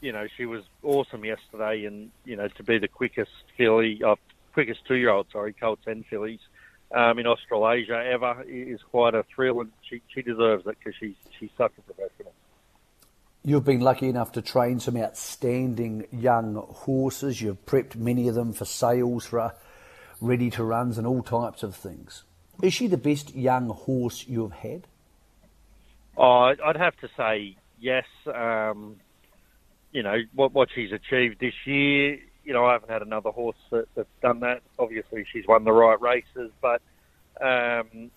you 0.00 0.12
know, 0.12 0.26
she 0.36 0.46
was 0.46 0.62
awesome 0.82 1.24
yesterday, 1.24 1.84
and 1.84 2.10
you 2.24 2.36
know, 2.36 2.48
to 2.48 2.62
be 2.62 2.78
the 2.78 2.88
quickest 2.88 3.30
filly, 3.56 4.02
uh, 4.04 4.16
quickest 4.52 4.84
two-year-old, 4.86 5.26
sorry, 5.32 5.52
colts 5.52 5.86
and 5.86 6.04
fillies 6.06 6.40
um, 6.94 7.18
in 7.18 7.26
Australasia 7.26 8.02
ever 8.12 8.44
is 8.48 8.80
quite 8.90 9.14
a 9.14 9.24
thrill, 9.34 9.60
and 9.60 9.72
she 9.82 10.00
she 10.08 10.22
deserves 10.22 10.66
it 10.66 10.76
because 10.78 10.94
she's 10.98 11.14
she's 11.38 11.50
such 11.56 11.72
a 11.78 11.82
professional. 11.82 12.32
You've 13.44 13.64
been 13.64 13.80
lucky 13.80 14.08
enough 14.08 14.32
to 14.32 14.42
train 14.42 14.80
some 14.80 14.96
outstanding 14.96 16.06
young 16.10 16.54
horses. 16.54 17.40
You've 17.40 17.64
prepped 17.66 17.96
many 17.96 18.28
of 18.28 18.34
them 18.34 18.52
for 18.52 18.64
sales, 18.64 19.26
for 19.26 19.54
ready 20.20 20.50
to 20.50 20.64
runs, 20.64 20.98
and 20.98 21.06
all 21.06 21.22
types 21.22 21.62
of 21.62 21.74
things. 21.74 22.24
Is 22.62 22.74
she 22.74 22.88
the 22.88 22.96
best 22.96 23.34
young 23.34 23.68
horse 23.68 24.26
you've 24.26 24.52
had? 24.52 24.86
Oh, 26.16 26.52
I'd 26.64 26.76
have 26.76 26.96
to 26.96 27.08
say 27.16 27.56
yes. 27.78 28.06
Um, 28.26 28.96
you 29.92 30.02
know 30.02 30.18
what 30.34 30.52
what 30.52 30.68
she's 30.74 30.92
achieved 30.92 31.40
this 31.40 31.54
year. 31.64 32.18
You 32.44 32.54
know, 32.54 32.64
I 32.64 32.72
haven't 32.72 32.90
had 32.90 33.02
another 33.02 33.30
horse 33.30 33.56
that, 33.70 33.86
that's 33.94 34.08
done 34.22 34.40
that. 34.40 34.62
Obviously, 34.78 35.26
she's 35.30 35.46
won 35.46 35.64
the 35.64 35.72
right 35.72 36.00
races, 36.00 36.50
but 36.60 36.80
um, 37.40 38.10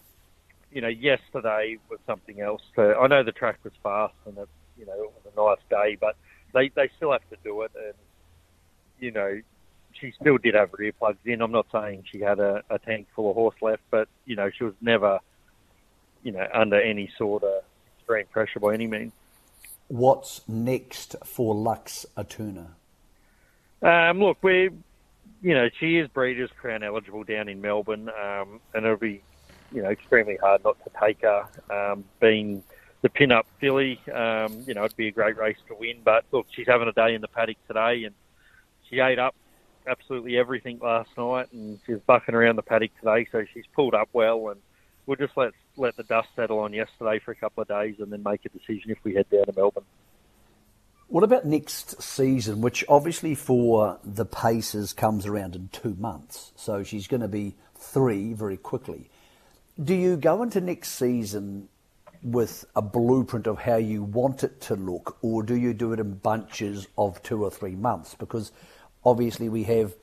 you 0.72 0.82
know, 0.82 0.88
yesterday 0.88 1.78
was 1.90 2.00
something 2.08 2.40
else. 2.40 2.62
To, 2.75 2.96
I 2.96 3.08
know 3.08 3.24
the 3.24 3.34
track 3.34 3.60
was 3.63 3.74
fast 3.84 4.13
and 4.25 4.38
it, 4.38 4.50
you 4.78 4.86
know 4.86 4.94
it 4.94 5.12
was 5.12 5.34
a 5.34 5.40
nice 5.40 5.82
day, 5.82 5.98
but 6.00 6.16
they 6.54 6.70
they 6.70 6.90
still 6.98 7.12
have 7.12 7.28
to 7.30 7.38
do 7.44 7.62
it, 7.63 7.72
and 7.75 7.94
you 9.00 9.12
know, 9.12 9.42
she 9.94 10.13
still 10.20 10.38
did 10.38 10.56
have 10.56 10.72
her 10.72 10.78
earplugs 10.78 11.18
in. 11.25 11.42
I'm 11.42 11.51
not 11.51 11.68
saying 11.72 12.06
she 12.12 12.22
had 12.22 12.40
a, 12.40 12.63
a 12.70 12.80
tank 12.80 13.08
full 13.16 13.30
of 13.30 13.36
horse 13.36 13.56
left, 13.62 13.84
but 13.90 14.08
you 14.25 14.36
know, 14.36 14.50
she 14.50 14.63
was 14.63 14.74
never, 14.82 15.20
you 16.24 16.32
know, 16.32 16.48
under 16.54 16.80
any 16.80 17.12
sort 17.18 17.44
of 17.44 17.63
extreme 17.98 18.25
pressure 18.28 18.60
by 18.60 18.74
any 18.74 18.88
means 18.88 19.13
what's 19.91 20.48
next 20.48 21.17
for 21.25 21.53
Lux 21.53 22.05
Eterna? 22.17 22.75
Um, 23.81 24.19
look, 24.19 24.38
we're, 24.41 24.69
you 25.41 25.53
know, 25.53 25.69
she 25.79 25.98
is 25.98 26.07
Breeders' 26.07 26.50
Crown 26.60 26.81
eligible 26.81 27.25
down 27.25 27.50
in 27.50 27.60
Melbourne, 27.60 28.10
um, 28.10 28.62
and 28.74 28.86
it'll 28.86 28.95
be, 28.95 29.21
you 29.74 29.81
know, 29.81 29.89
extremely 29.89 30.38
hard 30.38 30.63
not 30.63 30.77
to 30.86 30.91
take 31.01 31.21
her. 31.21 31.45
Um, 31.69 32.05
being 32.21 32.63
the 33.01 33.10
pin-up 33.10 33.45
filly, 33.60 34.00
um, 34.13 34.63
you 34.65 34.74
know, 34.74 34.86
it'd 34.86 34.95
be 34.95 35.10
a 35.10 35.12
great 35.12 35.38
race 35.38 35.57
to 35.67 35.75
win. 35.75 35.98
But 36.05 36.24
look, 36.31 36.48
she's 36.51 36.67
having 36.67 36.88
a 36.88 36.93
day 36.93 37.13
in 37.13 37.21
the 37.21 37.27
paddock 37.27 37.57
today, 37.67 38.05
and 38.05 38.15
she 38.89 39.00
ate 39.00 39.19
up 39.19 39.36
absolutely 39.88 40.38
everything 40.38 40.79
last 40.81 41.10
night, 41.17 41.51
and 41.51 41.79
she's 41.86 42.00
bucking 42.05 42.36
around 42.36 42.55
the 42.55 42.62
paddock 42.62 42.91
today. 43.00 43.27
So 43.29 43.45
she's 43.53 43.65
pulled 43.75 43.93
up 43.93 44.07
well, 44.13 44.50
and 44.50 44.62
we'll 45.05 45.17
just 45.17 45.36
let 45.36 45.53
let 45.77 45.96
the 45.98 46.03
dust 46.03 46.29
settle 46.36 46.60
on 46.60 46.74
yesterday 46.74 47.20
for 47.20 47.31
a 47.31 47.36
couple 47.36 47.62
of 47.62 47.67
days, 47.67 47.96
and 48.00 48.12
then 48.12 48.24
make 48.24 48.46
a 48.46 48.50
decision 48.50 48.91
if 48.91 48.98
we 49.03 49.15
head 49.15 49.29
down 49.29 49.46
to 49.46 49.53
Melbourne. 49.55 49.86
What 51.08 51.24
about 51.25 51.46
next 51.46 52.01
season, 52.01 52.62
which 52.62 52.86
obviously 52.88 53.36
for 53.36 54.00
the 54.03 54.25
paces 54.25 54.93
comes 54.93 55.25
around 55.25 55.55
in 55.55 55.70
two 55.74 55.96
months? 56.00 56.53
So 56.55 56.84
she's 56.84 57.08
going 57.08 57.22
to 57.22 57.27
be 57.27 57.55
three 57.75 58.31
very 58.34 58.55
quickly. 58.55 59.10
Do 59.81 59.93
you 59.93 60.15
go 60.15 60.41
into 60.41 60.62
next 60.62 60.91
season 60.91 61.67
with 62.24 62.65
a 62.75 62.81
blueprint 62.81 63.48
of 63.48 63.60
how 63.60 63.77
you 63.77 64.03
want 64.03 64.43
it 64.43 64.62
to 64.62 64.75
look, 64.75 65.17
or 65.22 65.43
do 65.43 65.55
you 65.55 65.74
do 65.74 65.91
it 65.91 66.00
in 66.00 66.13
bunches 66.13 66.88
of 66.98 67.22
two 67.24 67.43
or 67.43 67.51
three 67.51 67.75
months? 67.75 68.15
Because 68.15 68.51
obviously 69.03 69.50
we 69.50 69.63
have 69.63 69.93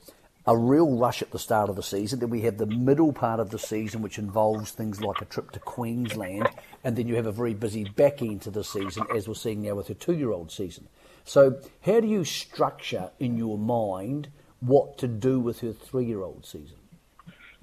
a 0.49 0.57
real 0.57 0.97
rush 0.97 1.21
at 1.21 1.29
the 1.29 1.37
start 1.37 1.69
of 1.69 1.75
the 1.75 1.83
season, 1.83 2.19
then 2.19 2.31
we 2.31 2.41
have 2.41 2.57
the 2.57 2.65
middle 2.65 3.13
part 3.13 3.39
of 3.39 3.51
the 3.51 3.59
season, 3.59 4.01
which 4.01 4.17
involves 4.17 4.71
things 4.71 4.99
like 4.99 5.21
a 5.21 5.25
trip 5.25 5.51
to 5.51 5.59
Queensland, 5.59 6.49
and 6.83 6.95
then 6.95 7.07
you 7.07 7.15
have 7.17 7.27
a 7.27 7.31
very 7.31 7.53
busy 7.53 7.83
back 7.83 8.23
end 8.23 8.41
to 8.41 8.49
the 8.49 8.63
season, 8.63 9.05
as 9.15 9.27
we're 9.27 9.35
seeing 9.35 9.61
now 9.61 9.75
with 9.75 9.89
her 9.89 9.93
two 9.93 10.15
year 10.15 10.31
old 10.31 10.51
season. 10.51 10.87
So, 11.23 11.59
how 11.85 11.99
do 11.99 12.07
you 12.07 12.23
structure 12.23 13.11
in 13.19 13.37
your 13.37 13.59
mind 13.59 14.29
what 14.59 14.97
to 14.97 15.07
do 15.07 15.39
with 15.39 15.59
her 15.59 15.71
three 15.71 16.05
year 16.05 16.23
old 16.23 16.47
season? 16.47 16.77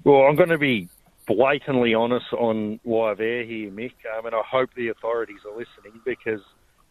Well, 0.05 0.21
I'm 0.21 0.37
going 0.37 0.47
to 0.47 0.57
be 0.57 0.87
blatantly 1.27 1.93
honest 1.93 2.31
on 2.31 2.79
why 2.83 3.09
air 3.19 3.43
here, 3.43 3.69
Mick, 3.69 3.95
um, 4.17 4.27
and 4.27 4.33
I 4.33 4.43
hope 4.49 4.69
the 4.77 4.87
authorities 4.87 5.39
are 5.45 5.51
listening 5.51 5.99
because 6.05 6.39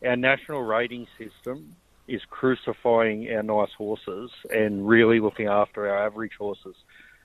our 0.05 0.15
national 0.17 0.61
rating 0.61 1.07
system 1.17 1.75
is 2.09 2.21
crucifying 2.31 3.29
our 3.33 3.43
nice 3.43 3.73
horses 3.77 4.31
and 4.51 4.87
really 4.87 5.21
looking 5.21 5.47
after 5.49 5.89
our 5.89 6.07
average 6.07 6.33
horses. 6.39 6.77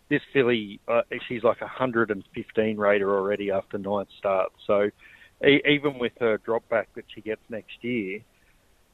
This 0.09 0.21
filly, 0.33 0.79
uh, 0.88 1.01
she's 1.27 1.43
like 1.43 1.61
a 1.61 1.65
115 1.65 2.77
rater 2.77 3.15
already 3.15 3.51
after 3.51 3.77
nine 3.77 4.05
starts. 4.17 4.55
So 4.67 4.89
e- 5.45 5.61
even 5.67 6.00
with 6.00 6.13
her 6.19 6.38
drop 6.38 6.67
back 6.69 6.89
that 6.95 7.05
she 7.13 7.21
gets 7.21 7.41
next 7.50 7.81
year, 7.81 8.19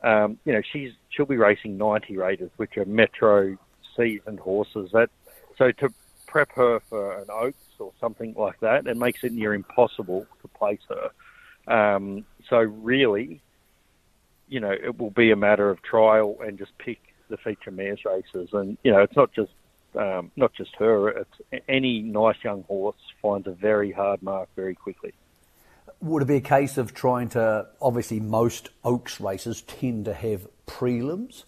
um, 0.04 0.38
you 0.46 0.54
know, 0.54 0.62
she's 0.72 0.92
she'll 1.10 1.26
be 1.26 1.38
racing 1.38 1.78
90 1.78 2.18
raters, 2.18 2.52
which 2.58 2.78
are 2.78 2.86
metro 2.86 3.58
seasoned 3.96 4.40
horses. 4.40 4.92
That 4.94 5.10
so 5.58 5.72
to 5.72 5.90
prep 6.28 6.52
her 6.54 6.82
for 6.90 7.20
an 7.20 7.28
Oaks 7.32 7.58
or 7.80 7.94
something 8.00 8.36
like 8.38 8.60
that, 8.60 8.86
it 8.86 8.98
makes 8.98 9.24
it 9.24 9.34
near 9.34 9.54
impossible 9.54 10.28
to 10.42 10.48
place 10.50 10.82
her. 10.90 11.12
Um, 11.74 12.26
so 12.50 12.58
really, 12.58 13.42
you 14.48 14.60
know, 14.60 14.72
it 14.72 14.98
will 14.98 15.12
be 15.12 15.32
a 15.32 15.36
matter 15.36 15.70
of 15.70 15.82
trial 15.82 16.38
and 16.46 16.58
just 16.58 16.78
pick 16.78 17.00
the 17.30 17.38
feature 17.38 17.72
mares 17.72 18.06
races. 18.06 18.50
And 18.54 18.78
you 18.84 18.92
know, 18.92 19.00
it's 19.00 19.16
not 19.16 19.34
just 19.34 19.52
um, 19.96 20.32
not 20.36 20.54
just 20.54 20.76
her. 20.76 21.10
It's 21.10 21.64
any 21.68 22.02
nice 22.02 22.38
young 22.44 22.64
horse 22.64 22.96
finds 23.22 23.48
a 23.48 23.52
very 23.52 23.92
hard 23.92 24.22
mark 24.22 24.50
very 24.56 24.76
quickly. 24.76 25.14
Would 26.02 26.24
it 26.24 26.26
be 26.26 26.36
a 26.36 26.42
case 26.42 26.78
of 26.78 26.94
trying 26.94 27.30
to? 27.30 27.68
Obviously, 27.82 28.20
most 28.20 28.70
Oaks 28.84 29.20
races 29.20 29.62
tend 29.64 30.06
to 30.06 30.14
have 30.14 30.48
prelims. 30.68 31.44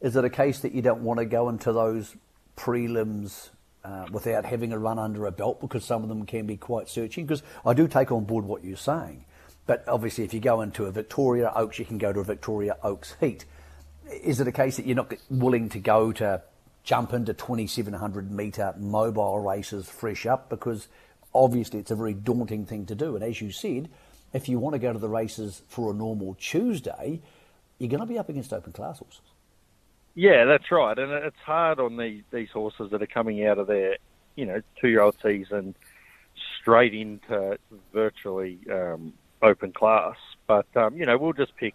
Is 0.00 0.16
it 0.16 0.24
a 0.24 0.30
case 0.30 0.60
that 0.60 0.72
you 0.72 0.82
don't 0.82 1.02
want 1.02 1.18
to 1.18 1.24
go 1.24 1.48
into 1.48 1.72
those 1.72 2.14
prelims 2.56 3.50
uh, 3.84 4.06
without 4.10 4.44
having 4.44 4.72
a 4.72 4.78
run 4.78 4.98
under 4.98 5.26
a 5.26 5.32
belt 5.32 5.60
because 5.60 5.84
some 5.84 6.02
of 6.02 6.08
them 6.08 6.26
can 6.26 6.46
be 6.46 6.56
quite 6.56 6.88
searching? 6.88 7.24
Because 7.24 7.42
I 7.64 7.72
do 7.72 7.86
take 7.86 8.10
on 8.10 8.24
board 8.24 8.44
what 8.44 8.64
you're 8.64 8.76
saying. 8.76 9.24
But 9.66 9.88
obviously, 9.88 10.24
if 10.24 10.34
you 10.34 10.40
go 10.40 10.60
into 10.60 10.84
a 10.84 10.90
Victoria 10.90 11.50
Oaks, 11.54 11.78
you 11.78 11.84
can 11.84 11.98
go 11.98 12.12
to 12.12 12.20
a 12.20 12.24
Victoria 12.24 12.76
Oaks 12.82 13.16
heat. 13.20 13.44
Is 14.22 14.40
it 14.40 14.48
a 14.48 14.52
case 14.52 14.76
that 14.76 14.86
you're 14.86 14.96
not 14.96 15.12
willing 15.30 15.70
to 15.70 15.78
go 15.78 16.12
to 16.12 16.42
jump 16.82 17.14
into 17.14 17.32
2,700 17.32 18.30
metre 18.30 18.74
mobile 18.78 19.40
races 19.40 19.88
fresh 19.88 20.26
up? 20.26 20.50
Because 20.50 20.88
obviously, 21.34 21.80
it's 21.80 21.90
a 21.90 21.96
very 21.96 22.12
daunting 22.12 22.66
thing 22.66 22.84
to 22.86 22.94
do. 22.94 23.14
And 23.16 23.24
as 23.24 23.40
you 23.40 23.50
said, 23.50 23.88
if 24.34 24.48
you 24.48 24.58
want 24.58 24.74
to 24.74 24.78
go 24.78 24.92
to 24.92 24.98
the 24.98 25.08
races 25.08 25.62
for 25.68 25.92
a 25.92 25.94
normal 25.94 26.34
Tuesday, 26.34 27.22
you're 27.78 27.90
going 27.90 28.00
to 28.00 28.06
be 28.06 28.18
up 28.18 28.28
against 28.28 28.52
open 28.52 28.72
class 28.72 28.98
horses. 28.98 29.20
Yeah, 30.14 30.44
that's 30.44 30.70
right, 30.70 30.96
and 30.96 31.10
it's 31.10 31.36
hard 31.44 31.80
on 31.80 31.96
these 31.96 32.22
these 32.30 32.48
horses 32.50 32.92
that 32.92 33.02
are 33.02 33.06
coming 33.06 33.44
out 33.46 33.58
of 33.58 33.66
their, 33.66 33.96
you 34.36 34.46
know, 34.46 34.60
two 34.80 34.88
year 34.88 35.00
old 35.00 35.16
season 35.20 35.74
straight 36.60 36.94
into 36.94 37.58
virtually 37.92 38.60
um, 38.70 39.12
open 39.42 39.72
class. 39.72 40.16
But 40.46 40.66
um, 40.76 40.96
you 40.96 41.06
know, 41.06 41.18
we'll 41.18 41.32
just 41.32 41.56
pick. 41.56 41.74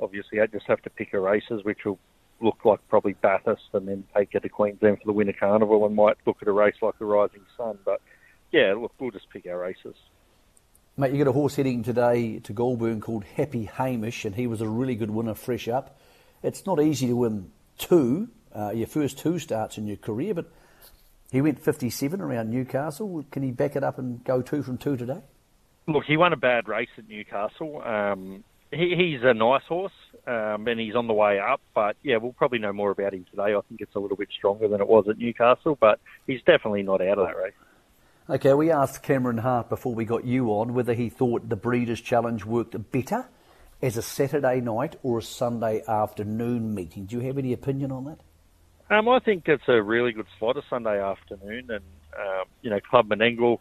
Obviously, 0.00 0.40
I 0.40 0.46
just 0.46 0.66
have 0.66 0.80
to 0.82 0.90
pick 0.90 1.10
her 1.10 1.20
races, 1.20 1.62
which 1.64 1.84
will 1.84 1.98
look 2.40 2.64
like 2.64 2.80
probably 2.88 3.12
Bathurst, 3.14 3.68
and 3.74 3.86
then 3.86 4.04
take 4.16 4.32
her 4.32 4.40
to 4.40 4.48
Queensland 4.48 4.98
for 4.98 5.06
the 5.06 5.12
Winter 5.12 5.34
Carnival, 5.38 5.84
and 5.84 5.94
might 5.94 6.16
look 6.26 6.38
at 6.40 6.48
a 6.48 6.52
race 6.52 6.76
like 6.80 6.98
the 6.98 7.04
Rising 7.04 7.44
Sun. 7.56 7.78
But 7.84 8.00
yeah, 8.50 8.74
look, 8.76 8.92
we'll 8.98 9.10
just 9.10 9.30
pick 9.30 9.46
our 9.46 9.58
races. 9.58 9.94
Mate, 10.96 11.12
you 11.12 11.18
got 11.18 11.30
a 11.30 11.32
horse 11.32 11.56
heading 11.56 11.82
today 11.82 12.40
to 12.40 12.52
Goulburn 12.52 13.00
called 13.00 13.24
Happy 13.24 13.64
Hamish, 13.64 14.24
and 14.24 14.34
he 14.34 14.46
was 14.46 14.60
a 14.60 14.68
really 14.68 14.96
good 14.96 15.10
winner 15.10 15.34
fresh 15.34 15.68
up. 15.68 15.98
It's 16.42 16.66
not 16.66 16.80
easy 16.80 17.06
to 17.06 17.16
win 17.16 17.52
two, 17.78 18.28
uh, 18.54 18.70
your 18.70 18.86
first 18.86 19.18
two 19.18 19.38
starts 19.38 19.78
in 19.78 19.86
your 19.86 19.96
career, 19.96 20.34
but 20.34 20.50
he 21.30 21.40
went 21.40 21.60
57 21.60 22.20
around 22.20 22.50
Newcastle. 22.50 23.24
Can 23.30 23.42
he 23.42 23.52
back 23.52 23.76
it 23.76 23.84
up 23.84 23.98
and 23.98 24.22
go 24.24 24.42
two 24.42 24.62
from 24.62 24.78
two 24.78 24.96
today? 24.96 25.22
Look, 25.86 26.04
he 26.04 26.16
won 26.16 26.32
a 26.32 26.36
bad 26.36 26.68
race 26.68 26.88
at 26.98 27.08
Newcastle. 27.08 27.82
Um, 27.82 28.44
he, 28.70 28.94
he's 28.96 29.20
a 29.22 29.34
nice 29.34 29.62
horse, 29.68 29.92
um, 30.26 30.66
and 30.68 30.78
he's 30.78 30.94
on 30.94 31.06
the 31.06 31.12
way 31.12 31.38
up. 31.38 31.60
But 31.74 31.96
yeah, 32.02 32.18
we'll 32.18 32.32
probably 32.32 32.58
know 32.58 32.72
more 32.72 32.90
about 32.90 33.14
him 33.14 33.26
today. 33.30 33.54
I 33.54 33.60
think 33.68 33.80
it's 33.80 33.94
a 33.94 33.98
little 33.98 34.16
bit 34.16 34.28
stronger 34.36 34.68
than 34.68 34.80
it 34.80 34.88
was 34.88 35.06
at 35.08 35.18
Newcastle, 35.18 35.76
but 35.80 36.00
he's 36.26 36.40
definitely 36.40 36.82
not 36.82 37.00
out 37.00 37.18
of 37.18 37.26
that 37.26 37.36
race. 37.36 37.54
Okay, 38.28 38.54
we 38.54 38.70
asked 38.70 39.02
Cameron 39.02 39.38
Hart 39.38 39.68
before 39.68 39.94
we 39.94 40.04
got 40.04 40.24
you 40.24 40.50
on 40.50 40.72
whether 40.72 40.94
he 40.94 41.08
thought 41.08 41.48
the 41.48 41.56
Breeders' 41.56 42.00
Challenge 42.00 42.44
worked 42.44 42.92
better 42.92 43.26
as 43.82 43.96
a 43.96 44.02
Saturday 44.02 44.60
night 44.60 44.94
or 45.02 45.18
a 45.18 45.22
Sunday 45.22 45.82
afternoon 45.88 46.72
meeting. 46.74 47.06
Do 47.06 47.16
you 47.16 47.26
have 47.26 47.38
any 47.38 47.52
opinion 47.52 47.90
on 47.90 48.04
that? 48.04 48.20
Um, 48.94 49.08
I 49.08 49.18
think 49.18 49.48
it's 49.48 49.68
a 49.68 49.82
really 49.82 50.12
good 50.12 50.26
slot, 50.38 50.56
a 50.56 50.62
Sunday 50.68 51.02
afternoon, 51.02 51.70
and 51.70 51.84
um, 52.16 52.44
you 52.62 52.70
know, 52.70 52.80
Club 52.80 53.08
Menangle 53.08 53.58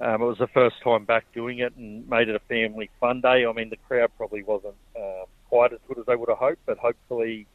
um, 0.00 0.22
it 0.22 0.26
was 0.26 0.38
the 0.38 0.46
first 0.48 0.76
time 0.82 1.04
back 1.04 1.24
doing 1.34 1.58
it 1.58 1.74
and 1.76 2.08
made 2.08 2.28
it 2.28 2.36
a 2.36 2.40
family 2.40 2.90
fun 3.00 3.20
day. 3.20 3.44
I 3.46 3.52
mean, 3.52 3.70
the 3.70 3.76
crowd 3.76 4.10
probably 4.16 4.42
wasn't 4.42 4.76
um, 4.96 5.24
quite 5.48 5.72
as 5.72 5.80
good 5.88 5.98
as 5.98 6.06
they 6.06 6.16
would 6.16 6.28
have 6.28 6.38
hoped, 6.38 6.64
but 6.66 6.78
hopefully, 6.78 7.46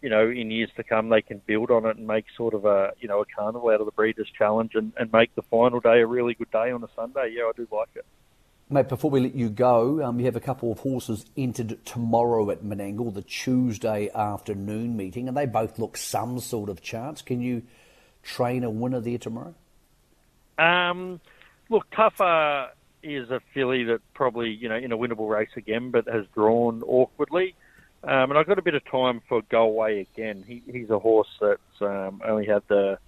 you 0.00 0.08
know, 0.08 0.28
in 0.28 0.50
years 0.50 0.70
to 0.76 0.82
come, 0.82 1.10
they 1.10 1.22
can 1.22 1.42
build 1.46 1.70
on 1.70 1.84
it 1.84 1.96
and 1.96 2.06
make 2.06 2.24
sort 2.36 2.54
of 2.54 2.64
a, 2.64 2.92
you 3.00 3.08
know, 3.08 3.20
a 3.20 3.24
carnival 3.26 3.68
out 3.68 3.80
of 3.80 3.86
the 3.86 3.92
Breeders' 3.92 4.30
Challenge 4.36 4.74
and, 4.74 4.92
and 4.96 5.12
make 5.12 5.34
the 5.34 5.42
final 5.42 5.80
day 5.80 6.00
a 6.00 6.06
really 6.06 6.34
good 6.34 6.50
day 6.50 6.70
on 6.70 6.82
a 6.82 6.88
Sunday. 6.96 7.34
Yeah, 7.36 7.44
I 7.44 7.52
do 7.56 7.68
like 7.70 7.90
it. 7.94 8.06
Mate, 8.70 8.88
before 8.88 9.10
we 9.10 9.20
let 9.20 9.34
you 9.34 9.50
go, 9.50 10.02
um, 10.02 10.18
you 10.18 10.24
have 10.24 10.36
a 10.36 10.40
couple 10.40 10.72
of 10.72 10.78
horses 10.78 11.26
entered 11.36 11.84
tomorrow 11.84 12.50
at 12.50 12.64
Menangle, 12.64 13.12
the 13.12 13.20
Tuesday 13.20 14.08
afternoon 14.14 14.96
meeting, 14.96 15.28
and 15.28 15.36
they 15.36 15.44
both 15.44 15.78
look 15.78 15.98
some 15.98 16.40
sort 16.40 16.70
of 16.70 16.80
chance. 16.80 17.20
Can 17.20 17.42
you 17.42 17.64
train 18.22 18.64
a 18.64 18.70
winner 18.70 19.00
there 19.00 19.18
tomorrow? 19.18 19.54
Um, 20.58 21.20
Look, 21.72 21.90
Tougher 21.96 22.68
is 23.02 23.30
a 23.30 23.40
filly 23.54 23.84
that 23.84 24.02
probably, 24.12 24.50
you 24.50 24.68
know, 24.68 24.76
in 24.76 24.92
a 24.92 24.98
winnable 24.98 25.26
race 25.26 25.48
again, 25.56 25.90
but 25.90 26.06
has 26.06 26.26
drawn 26.34 26.82
awkwardly. 26.82 27.54
Um, 28.04 28.30
and 28.30 28.36
I've 28.36 28.46
got 28.46 28.58
a 28.58 28.62
bit 28.62 28.74
of 28.74 28.84
time 28.84 29.22
for 29.26 29.40
Galway 29.48 30.02
again. 30.02 30.44
He, 30.46 30.62
he's 30.70 30.90
a 30.90 30.98
horse 30.98 31.30
that's 31.40 31.80
um, 31.80 32.20
only 32.26 32.44
had 32.44 32.62
the 32.68 32.98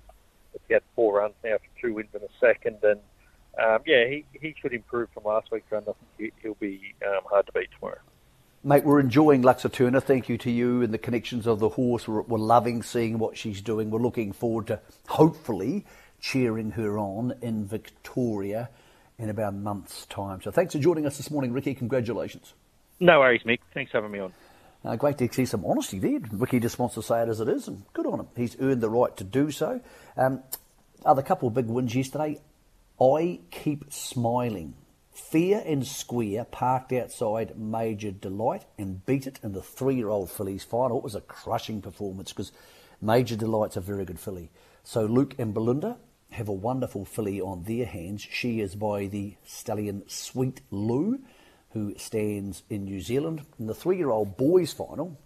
he 0.66 0.72
had 0.72 0.82
four 0.96 1.18
runs 1.18 1.34
now 1.44 1.58
for 1.58 1.80
two 1.82 1.92
wins 1.92 2.08
and 2.14 2.22
a 2.22 2.28
second, 2.40 2.78
and 2.82 3.00
um, 3.62 3.80
yeah, 3.84 4.06
he, 4.06 4.24
he 4.32 4.54
should 4.62 4.72
improve 4.72 5.10
from 5.12 5.24
last 5.24 5.50
week's 5.52 5.70
run. 5.70 5.82
I 5.86 5.92
think 6.16 6.32
he'll 6.40 6.54
be 6.54 6.94
um, 7.06 7.20
hard 7.28 7.44
to 7.44 7.52
beat 7.52 7.68
tomorrow. 7.78 7.98
Mate, 8.62 8.84
we're 8.84 9.00
enjoying 9.00 9.42
Lux 9.42 9.66
Eterna. 9.66 10.00
Thank 10.00 10.30
you 10.30 10.38
to 10.38 10.50
you 10.50 10.80
and 10.80 10.94
the 10.94 10.96
connections 10.96 11.46
of 11.46 11.58
the 11.58 11.68
horse. 11.68 12.08
We're, 12.08 12.22
we're 12.22 12.38
loving 12.38 12.82
seeing 12.82 13.18
what 13.18 13.36
she's 13.36 13.60
doing. 13.60 13.90
We're 13.90 14.00
looking 14.00 14.32
forward 14.32 14.68
to 14.68 14.80
hopefully 15.06 15.84
cheering 16.24 16.70
her 16.70 16.98
on 16.98 17.34
in 17.42 17.66
Victoria 17.66 18.70
in 19.18 19.28
about 19.28 19.52
a 19.52 19.56
month's 19.56 20.06
time. 20.06 20.40
So 20.40 20.50
thanks 20.50 20.72
for 20.72 20.78
joining 20.78 21.04
us 21.04 21.18
this 21.18 21.30
morning, 21.30 21.52
Ricky. 21.52 21.74
Congratulations. 21.74 22.54
No 22.98 23.18
worries, 23.18 23.42
Mick. 23.42 23.58
Thanks 23.74 23.90
for 23.92 23.98
having 23.98 24.10
me 24.10 24.20
on. 24.20 24.32
Uh, 24.82 24.96
great 24.96 25.18
to 25.18 25.30
see 25.30 25.44
some 25.44 25.66
honesty 25.66 25.98
there. 25.98 26.20
Ricky 26.32 26.60
just 26.60 26.78
wants 26.78 26.94
to 26.94 27.02
say 27.02 27.22
it 27.22 27.28
as 27.28 27.40
it 27.40 27.48
is, 27.48 27.68
and 27.68 27.82
good 27.92 28.06
on 28.06 28.20
him. 28.20 28.28
He's 28.36 28.56
earned 28.58 28.80
the 28.80 28.88
right 28.88 29.14
to 29.18 29.24
do 29.24 29.50
so. 29.50 29.82
Um, 30.16 30.42
other 31.04 31.20
couple 31.20 31.48
of 31.48 31.54
big 31.54 31.66
wins 31.66 31.94
yesterday. 31.94 32.40
I 32.98 33.40
keep 33.50 33.92
smiling. 33.92 34.74
Fear 35.12 35.62
and 35.66 35.86
Square 35.86 36.46
parked 36.46 36.92
outside 36.92 37.58
Major 37.58 38.10
Delight 38.10 38.64
and 38.78 39.04
beat 39.04 39.26
it 39.26 39.40
in 39.42 39.52
the 39.52 39.62
three-year-old 39.62 40.30
fillies 40.30 40.64
final. 40.64 40.98
It 40.98 41.04
was 41.04 41.14
a 41.14 41.20
crushing 41.20 41.82
performance 41.82 42.32
because 42.32 42.50
Major 43.02 43.36
Delight's 43.36 43.76
a 43.76 43.80
very 43.80 44.06
good 44.06 44.18
filly. 44.18 44.50
So 44.82 45.04
Luke 45.04 45.34
and 45.38 45.52
Belinda 45.52 45.98
have 46.34 46.48
a 46.48 46.52
wonderful 46.52 47.04
filly 47.04 47.40
on 47.40 47.64
their 47.64 47.86
hands. 47.86 48.26
She 48.30 48.60
is 48.60 48.74
by 48.74 49.06
the 49.06 49.34
stallion 49.44 50.02
Sweet 50.08 50.60
Lou, 50.70 51.20
who 51.70 51.94
stands 51.96 52.62
in 52.68 52.84
New 52.84 53.00
Zealand. 53.00 53.42
In 53.58 53.66
the 53.66 53.74
three 53.74 53.96
year 53.96 54.10
old 54.10 54.36
boys 54.36 54.72
final, 54.72 55.18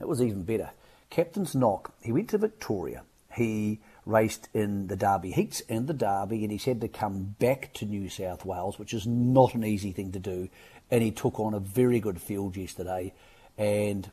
it 0.00 0.08
was 0.08 0.22
even 0.22 0.42
better. 0.42 0.70
Captain's 1.10 1.54
Knock, 1.54 1.92
he 2.02 2.12
went 2.12 2.30
to 2.30 2.38
Victoria. 2.38 3.02
He 3.34 3.80
raced 4.06 4.48
in 4.54 4.88
the 4.88 4.96
Derby 4.96 5.30
Heats 5.30 5.62
and 5.68 5.86
the 5.86 5.94
Derby, 5.94 6.42
and 6.42 6.50
he's 6.50 6.64
had 6.64 6.80
to 6.80 6.88
come 6.88 7.36
back 7.38 7.72
to 7.74 7.84
New 7.84 8.08
South 8.08 8.44
Wales, 8.44 8.78
which 8.78 8.94
is 8.94 9.06
not 9.06 9.54
an 9.54 9.64
easy 9.64 9.92
thing 9.92 10.12
to 10.12 10.18
do. 10.18 10.48
And 10.90 11.02
he 11.02 11.10
took 11.10 11.38
on 11.38 11.54
a 11.54 11.60
very 11.60 12.00
good 12.00 12.20
field 12.20 12.56
yesterday. 12.56 13.12
And 13.56 14.10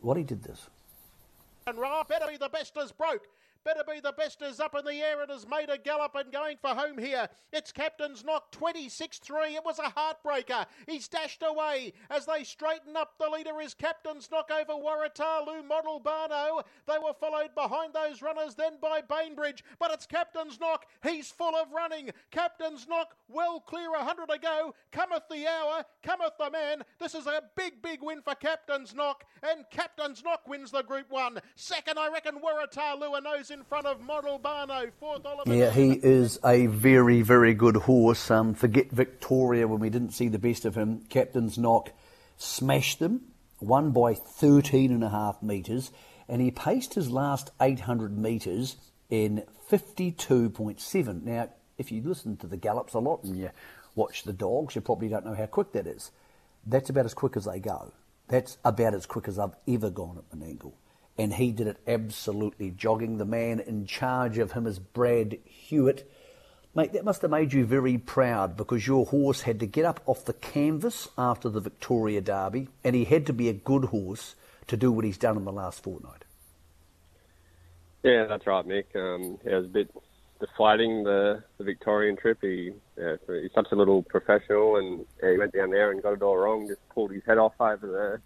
what 0.00 0.16
he 0.16 0.24
did 0.24 0.42
this. 0.42 0.66
And 1.66 1.78
Ra 1.78 2.02
better 2.02 2.26
be 2.26 2.38
the 2.38 2.48
best 2.48 2.76
as 2.76 2.92
broke. 2.92 3.22
Better 3.62 3.82
be 3.86 4.00
the 4.00 4.12
best 4.12 4.40
is 4.40 4.58
up 4.58 4.74
in 4.74 4.86
the 4.86 5.02
air 5.02 5.20
and 5.20 5.30
has 5.30 5.46
made 5.46 5.68
a 5.68 5.76
gallop 5.76 6.14
and 6.14 6.32
going 6.32 6.56
for 6.56 6.70
home 6.70 6.96
here. 6.96 7.28
It's 7.52 7.72
Captain's 7.72 8.24
Knock 8.24 8.50
26 8.52 9.18
3. 9.18 9.54
It 9.54 9.64
was 9.64 9.78
a 9.78 9.82
heartbreaker. 9.82 10.64
He's 10.86 11.08
dashed 11.08 11.42
away 11.42 11.92
as 12.08 12.24
they 12.24 12.42
straighten 12.44 12.96
up. 12.96 13.14
The 13.18 13.28
leader 13.28 13.60
is 13.60 13.74
Captain's 13.74 14.30
Knock 14.30 14.50
over 14.50 14.72
Waratahlu 14.72 15.66
Model 15.66 16.00
Barno. 16.00 16.62
They 16.86 16.96
were 16.98 17.12
followed 17.12 17.54
behind 17.54 17.92
those 17.92 18.22
runners 18.22 18.54
then 18.54 18.78
by 18.80 19.02
Bainbridge. 19.02 19.62
But 19.78 19.90
it's 19.90 20.06
Captain's 20.06 20.58
Knock. 20.58 20.86
He's 21.02 21.30
full 21.30 21.54
of 21.54 21.70
running. 21.70 22.12
Captain's 22.30 22.88
Knock 22.88 23.14
well 23.28 23.60
clear 23.60 23.90
100 23.90 24.30
ago. 24.30 24.74
Cometh 24.90 25.24
the 25.30 25.46
hour. 25.46 25.84
Cometh 26.02 26.38
the 26.38 26.50
man. 26.50 26.82
This 26.98 27.14
is 27.14 27.26
a 27.26 27.42
big, 27.56 27.82
big 27.82 28.02
win 28.02 28.22
for 28.22 28.34
Captain's 28.34 28.94
Knock. 28.94 29.24
And 29.42 29.66
Captain's 29.70 30.24
Knock 30.24 30.48
wins 30.48 30.70
the 30.70 30.82
Group 30.82 31.10
1. 31.10 31.40
Second, 31.56 31.98
I 31.98 32.10
reckon 32.10 32.36
Waratahlu 32.36 33.16
and 33.18 33.26
those 33.26 33.49
in 33.50 33.64
front 33.64 33.86
of 33.86 34.00
Model 34.00 34.38
Barno. 34.38 34.90
Yeah, 35.46 35.70
he 35.70 35.92
is 35.92 36.38
a 36.44 36.66
very, 36.66 37.22
very 37.22 37.54
good 37.54 37.76
horse. 37.76 38.30
Um, 38.30 38.54
forget 38.54 38.90
Victoria 38.90 39.66
when 39.66 39.80
we 39.80 39.90
didn't 39.90 40.12
see 40.12 40.28
the 40.28 40.38
best 40.38 40.64
of 40.64 40.76
him. 40.76 41.00
Captain's 41.08 41.58
Knock 41.58 41.90
smashed 42.36 42.98
them, 43.00 43.22
won 43.60 43.90
by 43.90 44.14
13 44.14 44.92
and 44.92 45.02
a 45.02 45.08
half 45.08 45.42
metres, 45.42 45.90
and 46.28 46.40
he 46.40 46.50
paced 46.50 46.94
his 46.94 47.10
last 47.10 47.50
800 47.60 48.16
metres 48.16 48.76
in 49.08 49.44
52.7. 49.70 51.22
Now, 51.22 51.48
if 51.76 51.90
you 51.90 52.02
listen 52.02 52.36
to 52.38 52.46
the 52.46 52.56
gallops 52.56 52.94
a 52.94 52.98
lot 52.98 53.24
and 53.24 53.36
you 53.36 53.50
watch 53.94 54.22
the 54.22 54.32
dogs, 54.32 54.74
you 54.74 54.80
probably 54.80 55.08
don't 55.08 55.26
know 55.26 55.34
how 55.34 55.46
quick 55.46 55.72
that 55.72 55.86
is. 55.86 56.10
That's 56.66 56.90
about 56.90 57.06
as 57.06 57.14
quick 57.14 57.36
as 57.36 57.46
they 57.46 57.58
go. 57.58 57.92
That's 58.28 58.58
about 58.64 58.94
as 58.94 59.06
quick 59.06 59.26
as 59.26 59.38
I've 59.38 59.56
ever 59.66 59.90
gone 59.90 60.18
at 60.18 60.38
Menangle 60.38 60.74
and 61.20 61.34
he 61.34 61.52
did 61.52 61.66
it 61.66 61.76
absolutely 61.86 62.70
jogging. 62.70 63.18
The 63.18 63.26
man 63.26 63.60
in 63.60 63.84
charge 63.84 64.38
of 64.38 64.52
him 64.52 64.66
is 64.66 64.78
Brad 64.78 65.36
Hewitt. 65.44 66.10
Mate, 66.74 66.94
that 66.94 67.04
must 67.04 67.20
have 67.20 67.30
made 67.30 67.52
you 67.52 67.66
very 67.66 67.98
proud 67.98 68.56
because 68.56 68.86
your 68.86 69.04
horse 69.04 69.42
had 69.42 69.60
to 69.60 69.66
get 69.66 69.84
up 69.84 70.00
off 70.06 70.24
the 70.24 70.32
canvas 70.32 71.08
after 71.18 71.50
the 71.50 71.60
Victoria 71.60 72.22
Derby, 72.22 72.68
and 72.82 72.96
he 72.96 73.04
had 73.04 73.26
to 73.26 73.34
be 73.34 73.50
a 73.50 73.52
good 73.52 73.86
horse 73.86 74.34
to 74.68 74.78
do 74.78 74.90
what 74.90 75.04
he's 75.04 75.18
done 75.18 75.36
in 75.36 75.44
the 75.44 75.52
last 75.52 75.82
fortnight. 75.82 76.24
Yeah, 78.02 78.24
that's 78.24 78.46
right, 78.46 78.66
Mick. 78.66 78.96
Um, 78.96 79.38
it 79.44 79.54
was 79.54 79.66
a 79.66 79.68
bit 79.68 79.90
deflating 80.40 81.04
the, 81.04 81.44
the 81.58 81.64
Victorian 81.64 82.16
trip. 82.16 82.38
He 82.40 82.72
yeah, 82.96 83.16
he's 83.26 83.52
such 83.54 83.66
a 83.72 83.76
little 83.76 84.02
professional, 84.04 84.76
and 84.76 85.04
yeah, 85.22 85.32
he 85.32 85.38
went 85.38 85.52
down 85.52 85.68
there 85.68 85.90
and 85.90 86.02
got 86.02 86.14
it 86.14 86.22
all 86.22 86.38
wrong. 86.38 86.66
Just 86.66 86.88
pulled 86.88 87.10
his 87.10 87.22
head 87.26 87.36
off 87.36 87.52
over 87.60 88.22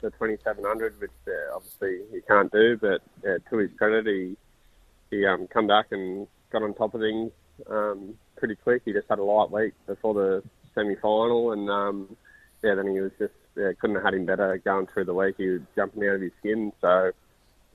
the 0.00 0.10
the 0.10 0.16
2700, 0.16 1.00
which 1.00 1.10
uh, 1.28 1.54
obviously 1.54 2.00
he 2.12 2.20
can't 2.22 2.50
do. 2.52 2.76
But 2.76 3.02
uh, 3.28 3.38
to 3.50 3.58
his 3.58 3.70
credit, 3.76 4.06
he 4.06 4.36
he 5.10 5.26
um, 5.26 5.46
come 5.46 5.66
back 5.66 5.86
and 5.90 6.26
got 6.50 6.62
on 6.62 6.74
top 6.74 6.94
of 6.94 7.00
things 7.00 7.30
um, 7.70 8.14
pretty 8.36 8.56
quick. 8.56 8.82
He 8.84 8.92
just 8.92 9.08
had 9.08 9.18
a 9.18 9.24
light 9.24 9.50
week 9.50 9.74
before 9.86 10.14
the 10.14 10.42
semi-final, 10.74 11.52
and 11.52 11.70
um, 11.70 12.16
yeah, 12.62 12.74
then 12.74 12.88
he 12.88 13.00
was 13.00 13.12
just 13.18 13.34
yeah, 13.56 13.72
couldn't 13.80 13.96
have 13.96 14.04
had 14.04 14.14
him 14.14 14.26
better 14.26 14.60
going 14.64 14.86
through 14.86 15.04
the 15.04 15.14
week. 15.14 15.36
He 15.38 15.48
was 15.48 15.62
jumping 15.74 16.04
out 16.04 16.16
of 16.16 16.20
his 16.20 16.32
skin. 16.38 16.72
So 16.80 17.12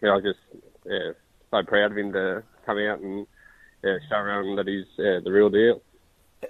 yeah, 0.01 0.09
I 0.09 0.15
was 0.15 0.23
just 0.23 0.63
yeah, 0.85 1.11
so 1.49 1.63
proud 1.63 1.91
of 1.91 1.97
him 1.97 2.13
to 2.13 2.43
come 2.65 2.77
out 2.77 2.99
and 2.99 3.25
yeah, 3.83 3.97
show 4.09 4.17
around 4.17 4.55
that 4.57 4.67
he's 4.67 4.85
yeah, 4.97 5.19
the 5.23 5.31
real 5.31 5.49
deal 5.49 5.81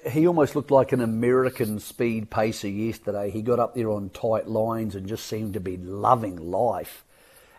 he 0.10 0.28
almost 0.28 0.56
looked 0.56 0.72
like 0.72 0.92
an 0.92 1.02
American 1.02 1.80
speed 1.80 2.30
pacer 2.30 2.70
yesterday. 2.70 3.30
He 3.30 3.42
got 3.42 3.60
up 3.60 3.76
there 3.76 3.90
on 3.90 4.10
tight 4.10 4.48
lines 4.48 4.96
and 4.96 5.08
just 5.08 5.26
seemed 5.26 5.54
to 5.54 5.60
be 5.60 5.78
loving 5.78 6.38
life. 6.38 7.04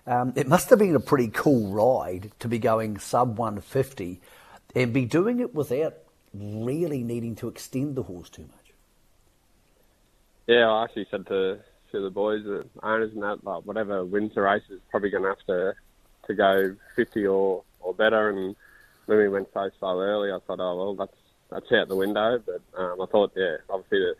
Um, 0.06 0.32
it 0.34 0.48
must 0.48 0.70
have 0.70 0.78
been 0.78 0.96
a 0.96 1.00
pretty 1.00 1.28
cool 1.28 1.68
ride 1.68 2.32
to 2.40 2.48
be 2.48 2.58
going 2.58 2.98
sub 2.98 3.38
150 3.38 4.20
and 4.74 4.92
be 4.92 5.04
doing 5.04 5.40
it 5.40 5.54
without 5.54 5.94
really 6.34 7.02
needing 7.02 7.36
to 7.36 7.48
extend 7.48 7.94
the 7.94 8.02
horse 8.02 8.28
too 8.28 8.42
much. 8.42 8.72
Yeah, 10.46 10.68
I 10.68 10.84
actually 10.84 11.06
said 11.10 11.26
to, 11.28 11.60
to 11.92 12.00
the 12.00 12.10
boys, 12.10 12.42
the 12.44 12.66
owners 12.82 13.12
and 13.12 13.22
that, 13.22 13.44
like, 13.44 13.62
whatever 13.64 14.04
wins 14.04 14.34
the 14.34 14.42
race 14.42 14.64
is 14.70 14.80
probably 14.90 15.10
going 15.10 15.22
to 15.22 15.28
have 15.28 15.46
to 15.46 15.74
to 16.26 16.34
go 16.34 16.76
50 16.96 17.26
or, 17.26 17.62
or 17.80 17.94
better. 17.94 18.30
And 18.30 18.56
when 19.06 19.18
we 19.18 19.28
went 19.28 19.48
so 19.52 19.70
slow 19.78 20.00
early, 20.00 20.30
I 20.30 20.38
thought, 20.46 20.60
oh, 20.60 20.76
well, 20.76 20.94
that's 20.94 21.16
that's 21.52 21.72
out 21.72 21.88
the 21.88 21.96
window. 21.96 22.42
But 22.44 22.62
um, 22.80 23.00
I 23.00 23.06
thought, 23.06 23.32
yeah, 23.36 23.56
obviously 23.68 23.98
the, 23.98 24.14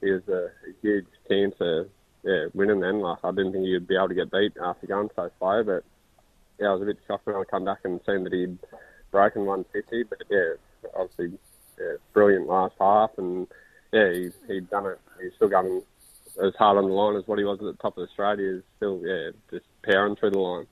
he 0.00 0.10
was 0.10 0.28
a, 0.28 0.48
huge 0.80 1.06
team 1.28 1.52
to 1.58 1.88
yeah 2.24 2.46
winning. 2.54 2.80
Then 2.80 3.00
like 3.00 3.18
I 3.24 3.30
didn't 3.30 3.52
think 3.52 3.64
he'd 3.64 3.86
be 3.86 3.96
able 3.96 4.08
to 4.08 4.14
get 4.14 4.30
beat 4.30 4.52
after 4.62 4.86
going 4.86 5.10
so 5.14 5.30
slow. 5.38 5.62
But 5.64 5.84
yeah, 6.58 6.68
I 6.68 6.72
was 6.72 6.82
a 6.82 6.86
bit 6.86 6.98
shocked 7.06 7.26
when 7.26 7.36
I 7.36 7.44
come 7.44 7.64
back 7.64 7.80
and 7.84 8.00
seen 8.06 8.24
that 8.24 8.32
he'd 8.32 8.58
broken 9.10 9.46
150. 9.46 10.04
But 10.04 10.22
yeah, 10.30 10.54
obviously 10.96 11.38
yeah, 11.78 11.96
brilliant 12.12 12.48
last 12.48 12.74
half, 12.78 13.10
and 13.18 13.46
yeah, 13.92 14.12
he, 14.12 14.30
he'd 14.48 14.70
done 14.70 14.86
it. 14.86 15.00
He's 15.20 15.32
still 15.36 15.48
going 15.48 15.82
as 16.42 16.54
hard 16.58 16.78
on 16.78 16.88
the 16.88 16.94
line 16.94 17.16
as 17.16 17.26
what 17.26 17.38
he 17.38 17.44
was 17.44 17.58
at 17.60 17.66
the 17.66 17.82
top 17.82 17.96
of 17.98 18.08
Australia. 18.08 18.56
Is 18.56 18.62
still 18.76 19.00
yeah, 19.04 19.30
just 19.50 19.66
powering 19.82 20.16
through 20.16 20.30
the 20.30 20.38
line 20.38 20.66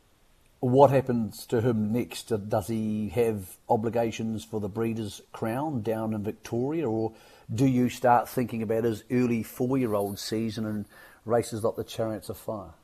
what 0.61 0.91
happens 0.91 1.47
to 1.47 1.63
him 1.63 1.93
next? 1.93 2.33
Does 2.49 2.69
he 2.69 3.09
have 3.11 3.57
obligations 3.69 4.45
for 4.45 4.61
the 4.61 4.69
Breeders' 4.69 5.23
Crown 5.33 5.81
down 5.83 6.13
in 6.15 6.23
Victoria, 6.23 6.89
or 6.89 7.13
do 7.53 7.67
you 7.67 7.89
start 7.89 8.29
thinking 8.29 8.63
about 8.63 8.85
his 8.85 9.03
early 9.11 9.43
four-year-old 9.43 10.19
season 10.19 10.67
and 10.67 10.85
races 11.25 11.65
like 11.65 11.77
the 11.77 11.85
Chariots 11.85 12.29
of 12.29 12.37
Fire? 12.37 12.75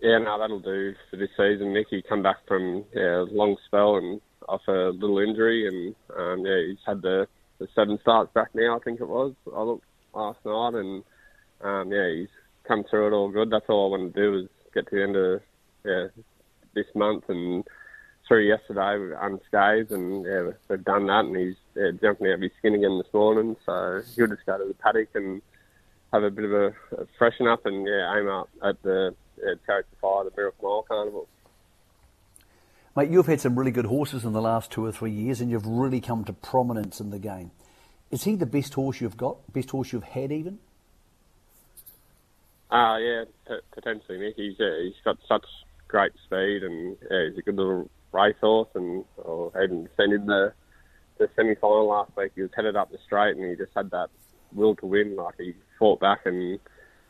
Yeah, 0.00 0.18
no, 0.18 0.38
that'll 0.38 0.60
do 0.60 0.94
for 1.08 1.16
this 1.16 1.30
season. 1.36 1.72
Nicky 1.72 2.02
come 2.02 2.22
back 2.22 2.36
from 2.46 2.84
yeah, 2.94 3.20
a 3.20 3.26
long 3.30 3.56
spell 3.64 3.96
and 3.96 4.20
off 4.48 4.60
a 4.68 4.90
little 4.90 5.18
injury, 5.20 5.66
and 5.68 5.94
um, 6.18 6.44
yeah, 6.44 6.60
he's 6.66 6.84
had 6.84 7.00
the, 7.00 7.26
the 7.58 7.68
seven 7.74 7.98
starts 8.02 8.32
back 8.34 8.48
now. 8.54 8.76
I 8.76 8.80
think 8.80 9.00
it 9.00 9.08
was. 9.08 9.32
I 9.54 9.62
looked 9.62 9.86
last 10.12 10.40
night, 10.44 10.74
and 10.74 11.04
um, 11.62 11.92
yeah, 11.92 12.10
he's 12.12 12.28
come 12.66 12.84
through 12.84 13.06
it 13.06 13.12
all 13.12 13.30
good. 13.30 13.50
That's 13.50 13.64
all 13.68 13.86
I 13.86 13.98
want 13.98 14.14
to 14.14 14.20
do 14.20 14.38
is 14.40 14.48
get 14.74 14.90
to 14.90 14.96
the 14.96 15.02
end 15.02 15.16
of 15.16 15.40
yeah, 15.84 16.06
this 16.74 16.86
month 16.94 17.24
and 17.28 17.64
through 18.26 18.48
yesterday 18.48 19.14
unscathed, 19.20 19.90
and 19.92 20.24
yeah, 20.24 20.50
they've 20.68 20.84
done 20.84 21.06
that, 21.06 21.26
and 21.26 21.36
he's 21.36 21.56
yeah, 21.76 21.90
jumping 22.00 22.28
out 22.28 22.34
of 22.34 22.40
his 22.40 22.52
skin 22.58 22.74
again 22.74 22.98
this 22.98 23.12
morning. 23.12 23.56
So 23.66 24.02
he'll 24.16 24.28
just 24.28 24.46
go 24.46 24.58
to 24.58 24.64
the 24.64 24.74
paddock 24.74 25.08
and 25.14 25.42
have 26.12 26.22
a 26.22 26.30
bit 26.30 26.44
of 26.44 26.52
a, 26.52 26.66
a 26.96 27.06
freshen 27.18 27.46
up, 27.46 27.66
and 27.66 27.86
yeah, 27.86 28.16
aim 28.16 28.28
up 28.28 28.48
at 28.62 28.82
the 28.82 29.14
Chariots 29.66 29.88
of 29.92 29.98
Fire, 30.00 30.24
the 30.24 30.32
Miracle 30.36 30.68
Mile 30.68 30.84
Carnival. 30.88 31.28
Mate, 32.96 33.10
you've 33.10 33.26
had 33.26 33.40
some 33.40 33.58
really 33.58 33.72
good 33.72 33.86
horses 33.86 34.24
in 34.24 34.32
the 34.32 34.40
last 34.40 34.70
two 34.70 34.84
or 34.84 34.92
three 34.92 35.10
years, 35.10 35.40
and 35.40 35.50
you've 35.50 35.66
really 35.66 36.00
come 36.00 36.24
to 36.24 36.32
prominence 36.32 37.00
in 37.00 37.10
the 37.10 37.18
game. 37.18 37.50
Is 38.10 38.22
he 38.22 38.36
the 38.36 38.46
best 38.46 38.74
horse 38.74 39.00
you've 39.00 39.16
got? 39.16 39.52
Best 39.52 39.70
horse 39.70 39.92
you've 39.92 40.04
had, 40.04 40.30
even? 40.30 40.60
Ah, 42.70 42.94
uh, 42.94 42.98
yeah, 42.98 43.24
p- 43.48 43.60
potentially, 43.72 44.18
Nick. 44.18 44.36
He's 44.36 44.58
uh, 44.60 44.78
he's 44.82 44.94
got 45.04 45.18
such 45.28 45.44
great 45.94 46.12
speed 46.24 46.64
and 46.64 46.96
yeah, 47.08 47.28
he's 47.28 47.38
a 47.38 47.42
good 47.42 47.54
little 47.54 47.88
racehorse. 48.10 48.68
And 48.74 49.04
oh, 49.24 49.52
even 49.62 49.88
seen 49.96 50.12
in 50.12 50.26
the 50.26 50.52
the 51.18 51.30
semi 51.36 51.54
final 51.54 51.86
last 51.86 52.10
week, 52.16 52.32
he 52.34 52.42
was 52.42 52.50
headed 52.56 52.74
up 52.74 52.90
the 52.90 52.98
straight 53.06 53.36
and 53.36 53.48
he 53.48 53.54
just 53.54 53.70
had 53.76 53.92
that 53.92 54.08
will 54.52 54.74
to 54.76 54.86
win. 54.86 55.14
Like 55.14 55.36
he 55.38 55.54
fought 55.78 56.00
back 56.00 56.22
and 56.24 56.58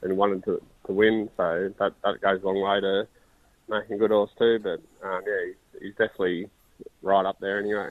and 0.03 0.19
wanted 0.19 0.45
to 0.45 0.61
to 0.87 0.93
win. 0.93 1.31
So 1.39 1.73
that 1.79 1.95
that 2.05 2.21
goes 2.21 2.43
a 2.43 2.47
long 2.47 2.61
way 2.61 2.81
to 2.83 3.09
making 3.71 3.97
good 3.97 4.11
horse 4.11 4.31
too. 4.39 4.59
But 4.63 4.83
um, 5.03 5.23
yeah, 5.27 5.47
he's, 5.47 5.83
he's 5.83 5.93
definitely 5.93 6.51
right 7.01 7.25
up 7.25 7.41
there 7.41 7.59
anyway. 7.59 7.89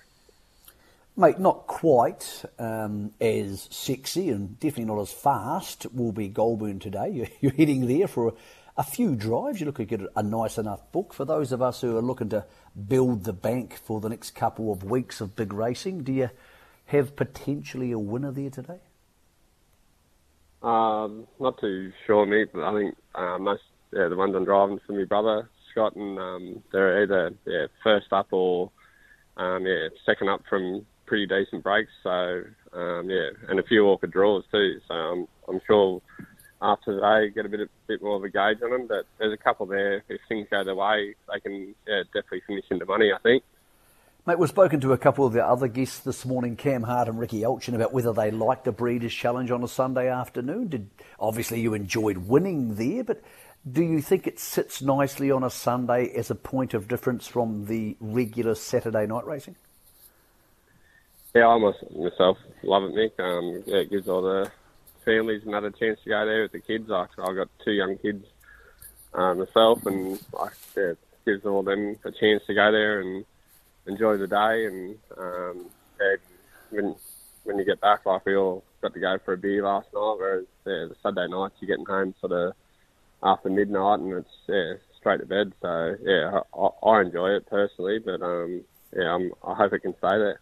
Mate, 1.15 1.39
not 1.39 1.65
quite 1.65 2.43
um, 2.59 3.13
as 3.21 3.67
sexy 3.71 4.29
and 4.29 4.59
definitely 4.59 4.85
not 4.85 5.01
as 5.01 5.11
fast 5.11 5.85
will 5.93 6.11
be 6.11 6.27
Goulburn 6.27 6.79
today. 6.79 7.09
You're, 7.13 7.27
you're 7.39 7.51
heading 7.51 7.87
there 7.87 8.07
for 8.07 8.33
a 8.75 8.83
few 8.83 9.15
drives. 9.15 9.59
You 9.59 9.65
look 9.65 9.79
at 9.79 9.87
get 9.87 10.01
a 10.15 10.23
nice 10.23 10.57
enough 10.57 10.91
book 10.91 11.13
for 11.13 11.25
those 11.25 11.51
of 11.51 11.61
us 11.61 11.81
who 11.81 11.97
are 11.97 12.01
looking 12.01 12.29
to 12.29 12.45
build 12.87 13.23
the 13.23 13.33
bank 13.33 13.75
for 13.75 13.99
the 13.99 14.09
next 14.09 14.31
couple 14.31 14.71
of 14.71 14.83
weeks 14.83 15.21
of 15.21 15.35
big 15.35 15.53
racing. 15.53 16.03
Do 16.03 16.11
you 16.11 16.29
have 16.85 17.15
potentially 17.15 17.91
a 17.91 17.99
winner 17.99 18.31
there 18.31 18.49
today? 18.49 18.79
Um, 20.61 21.27
not 21.39 21.59
too 21.59 21.91
sure, 22.07 22.25
mate. 22.25 22.49
But 22.53 22.63
I 22.63 22.73
think 22.73 22.95
uh, 23.15 23.37
most 23.37 23.63
yeah, 23.91 24.07
the 24.07 24.15
ones 24.15 24.33
I'm 24.35 24.45
driving 24.45 24.79
for 24.87 24.93
my 24.93 25.03
brother 25.03 25.49
Scott, 25.71 25.95
and 25.95 26.17
um, 26.17 26.63
they're 26.71 27.03
either 27.03 27.33
yeah 27.45 27.67
first 27.83 28.11
up 28.11 28.27
or 28.31 28.71
um, 29.37 29.65
yeah 29.65 29.89
second 30.05 30.29
up 30.29 30.41
from 30.49 30.85
pretty 31.05 31.27
decent 31.27 31.63
breaks. 31.63 31.91
So 32.01 32.43
um, 32.73 33.09
yeah, 33.09 33.29
and 33.49 33.59
a 33.59 33.63
few 33.63 33.85
awkward 33.85 34.11
draws 34.11 34.45
too. 34.51 34.79
So 34.87 34.93
I'm 34.93 35.27
I'm 35.47 35.61
sure 35.67 36.01
after 36.63 36.95
today, 36.95 37.33
get 37.33 37.45
a 37.45 37.49
bit, 37.49 37.59
a 37.59 37.69
bit 37.87 38.01
more 38.01 38.15
of 38.15 38.23
a 38.23 38.29
gauge 38.29 38.61
on 38.63 38.71
them. 38.71 38.87
But 38.87 39.05
there's 39.19 39.33
a 39.33 39.37
couple 39.37 39.65
there. 39.65 40.03
If 40.09 40.21
things 40.27 40.47
go 40.49 40.63
their 40.63 40.75
way, 40.75 41.15
they 41.31 41.39
can 41.39 41.75
yeah, 41.87 42.03
definitely 42.05 42.41
finish 42.47 42.65
into 42.71 42.85
money, 42.85 43.11
I 43.13 43.19
think. 43.19 43.43
Mate, 44.25 44.39
we've 44.39 44.47
spoken 44.47 44.79
to 44.79 44.93
a 44.93 44.97
couple 44.97 45.25
of 45.25 45.33
the 45.33 45.45
other 45.45 45.67
guests 45.67 45.99
this 45.99 46.25
morning, 46.25 46.55
Cam 46.55 46.83
Hart 46.83 47.09
and 47.09 47.19
Ricky 47.19 47.41
Alchin, 47.41 47.75
about 47.75 47.91
whether 47.91 48.13
they 48.13 48.31
liked 48.31 48.63
the 48.63 48.71
Breeders' 48.71 49.13
Challenge 49.13 49.51
on 49.51 49.61
a 49.63 49.67
Sunday 49.67 50.09
afternoon. 50.09 50.69
Did 50.69 50.89
obviously 51.19 51.59
you 51.59 51.73
enjoyed 51.73 52.17
winning 52.17 52.75
there, 52.75 53.03
but 53.03 53.21
do 53.69 53.83
you 53.83 54.01
think 54.01 54.25
it 54.25 54.39
sits 54.39 54.81
nicely 54.81 55.29
on 55.29 55.43
a 55.43 55.49
Sunday 55.49 56.09
as 56.15 56.31
a 56.31 56.35
point 56.35 56.73
of 56.73 56.87
difference 56.87 57.27
from 57.27 57.65
the 57.65 57.97
regular 57.99 58.55
Saturday 58.55 59.05
night 59.05 59.25
racing? 59.25 59.57
Yeah, 61.35 61.47
I 61.47 61.57
myself 61.57 62.37
love 62.61 62.83
it, 62.83 62.95
Nick. 62.95 63.19
Um, 63.19 63.63
yeah, 63.65 63.79
it 63.79 63.89
gives 63.89 64.07
all 64.07 64.21
the 64.21 64.51
families 65.03 65.43
another 65.45 65.71
chance 65.71 65.99
to 66.03 66.09
go 66.09 66.25
there 66.25 66.43
with 66.43 66.51
the 66.51 66.59
kids. 66.59 66.89
Like, 66.89 67.09
I've 67.17 67.35
got 67.35 67.49
two 67.63 67.71
young 67.71 67.97
kids 67.97 68.25
uh, 69.13 69.33
myself, 69.33 69.85
and 69.85 70.11
like, 70.33 70.53
yeah, 70.75 70.91
it 70.91 70.97
gives 71.25 71.45
all 71.45 71.63
them 71.63 71.97
a 72.03 72.11
chance 72.11 72.43
to 72.47 72.53
go 72.53 72.71
there 72.71 73.01
and 73.01 73.25
enjoy 73.87 74.17
the 74.17 74.27
day. 74.27 74.65
And 74.65 74.97
um, 75.17 75.65
yeah, 75.99 76.15
when 76.71 76.95
when 77.43 77.57
you 77.57 77.65
get 77.65 77.81
back, 77.81 78.05
like 78.05 78.25
we 78.25 78.35
all 78.35 78.63
got 78.81 78.93
to 78.93 78.99
go 78.99 79.17
for 79.23 79.33
a 79.33 79.37
beer 79.37 79.63
last 79.63 79.87
night, 79.93 80.15
whereas 80.17 80.45
yeah, 80.65 80.85
the 80.89 80.95
Sunday 81.01 81.27
nights 81.27 81.55
you're 81.59 81.67
getting 81.67 81.85
home 81.85 82.15
sort 82.19 82.31
of 82.31 82.53
after 83.21 83.49
midnight, 83.49 83.99
and 83.99 84.13
it's 84.13 84.29
yeah 84.47 84.73
straight 84.97 85.19
to 85.19 85.25
bed. 85.25 85.53
So 85.61 85.95
yeah, 86.03 86.39
I, 86.57 86.87
I 86.87 87.01
enjoy 87.01 87.31
it 87.31 87.49
personally, 87.49 87.99
but 87.99 88.21
um, 88.21 88.61
yeah, 88.95 89.13
I'm, 89.13 89.31
I 89.45 89.53
hope 89.53 89.73
it 89.73 89.79
can 89.79 89.97
stay 89.97 90.17
there. 90.17 90.39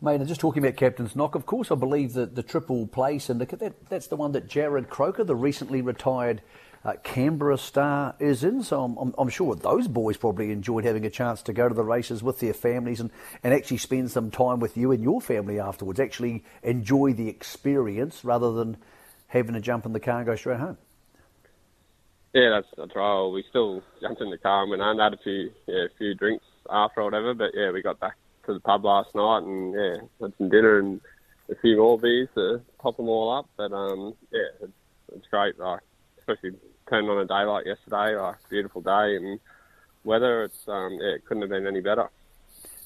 Mate, 0.00 0.24
just 0.26 0.40
talking 0.40 0.62
about 0.62 0.76
Captain's 0.76 1.16
Knock, 1.16 1.34
of 1.34 1.44
course, 1.44 1.72
I 1.72 1.74
believe 1.74 2.12
that 2.12 2.36
the 2.36 2.42
Triple 2.44 2.86
Play 2.86 3.18
Syndicate, 3.18 3.58
that, 3.58 3.88
that's 3.88 4.06
the 4.06 4.14
one 4.14 4.30
that 4.30 4.46
Jarrod 4.48 4.88
Croker, 4.88 5.24
the 5.24 5.34
recently 5.34 5.82
retired 5.82 6.40
uh, 6.84 6.92
Canberra 7.02 7.58
star 7.58 8.14
is 8.20 8.44
in. 8.44 8.62
So 8.62 8.84
I'm, 8.84 8.96
I'm, 8.96 9.14
I'm, 9.18 9.28
sure 9.28 9.56
those 9.56 9.88
boys 9.88 10.16
probably 10.16 10.52
enjoyed 10.52 10.84
having 10.84 11.04
a 11.04 11.10
chance 11.10 11.42
to 11.42 11.52
go 11.52 11.68
to 11.68 11.74
the 11.74 11.82
races 11.82 12.22
with 12.22 12.38
their 12.38 12.54
families 12.54 13.00
and, 13.00 13.10
and 13.42 13.52
actually 13.52 13.78
spend 13.78 14.12
some 14.12 14.30
time 14.30 14.60
with 14.60 14.76
you 14.76 14.92
and 14.92 15.02
your 15.02 15.20
family 15.20 15.58
afterwards. 15.58 15.98
Actually 15.98 16.44
enjoy 16.62 17.12
the 17.12 17.28
experience 17.28 18.24
rather 18.24 18.52
than 18.52 18.76
having 19.26 19.54
to 19.54 19.60
jump 19.60 19.84
in 19.84 19.92
the 19.92 20.00
car 20.00 20.18
and 20.18 20.26
go 20.26 20.36
straight 20.36 20.60
home. 20.60 20.78
Yeah, 22.34 22.50
that's 22.50 22.68
that's 22.76 22.94
right. 22.94 23.26
We 23.26 23.42
still 23.50 23.82
jumped 24.00 24.20
in 24.20 24.30
the 24.30 24.38
car 24.38 24.62
and 24.62 24.70
went 24.70 24.82
home, 24.82 24.98
had 24.98 25.14
a 25.14 25.18
few 25.24 25.50
yeah, 25.66 25.86
a 25.86 25.98
few 25.98 26.14
drinks 26.14 26.44
after 26.70 27.00
or 27.00 27.04
whatever. 27.04 27.34
But 27.34 27.50
yeah, 27.54 27.72
we 27.72 27.82
got 27.82 27.98
back 27.98 28.14
to 28.48 28.54
the 28.54 28.60
pub 28.60 28.84
last 28.84 29.14
night 29.14 29.42
and 29.44 29.74
yeah, 29.74 29.96
had 30.20 30.32
some 30.38 30.48
dinner 30.48 30.78
and 30.78 31.00
a 31.50 31.54
few 31.56 31.76
more 31.76 31.98
beers 31.98 32.28
to 32.34 32.60
top 32.82 32.96
them 32.96 33.08
all 33.08 33.30
up. 33.30 33.48
But 33.56 33.72
um, 33.72 34.14
yeah, 34.32 34.40
it's, 34.62 34.72
it's 35.14 35.26
great. 35.28 35.58
Like 35.58 35.80
especially 36.18 36.58
turning 36.88 37.10
on 37.10 37.18
a 37.18 37.26
day 37.26 37.44
like 37.44 37.66
yesterday, 37.66 38.16
like 38.16 38.36
beautiful 38.50 38.80
day 38.80 39.16
and 39.16 39.38
weather. 40.04 40.44
It's 40.44 40.66
um, 40.66 40.98
yeah, 41.00 41.14
it 41.14 41.24
couldn't 41.26 41.42
have 41.42 41.50
been 41.50 41.66
any 41.66 41.80
better. 41.80 42.10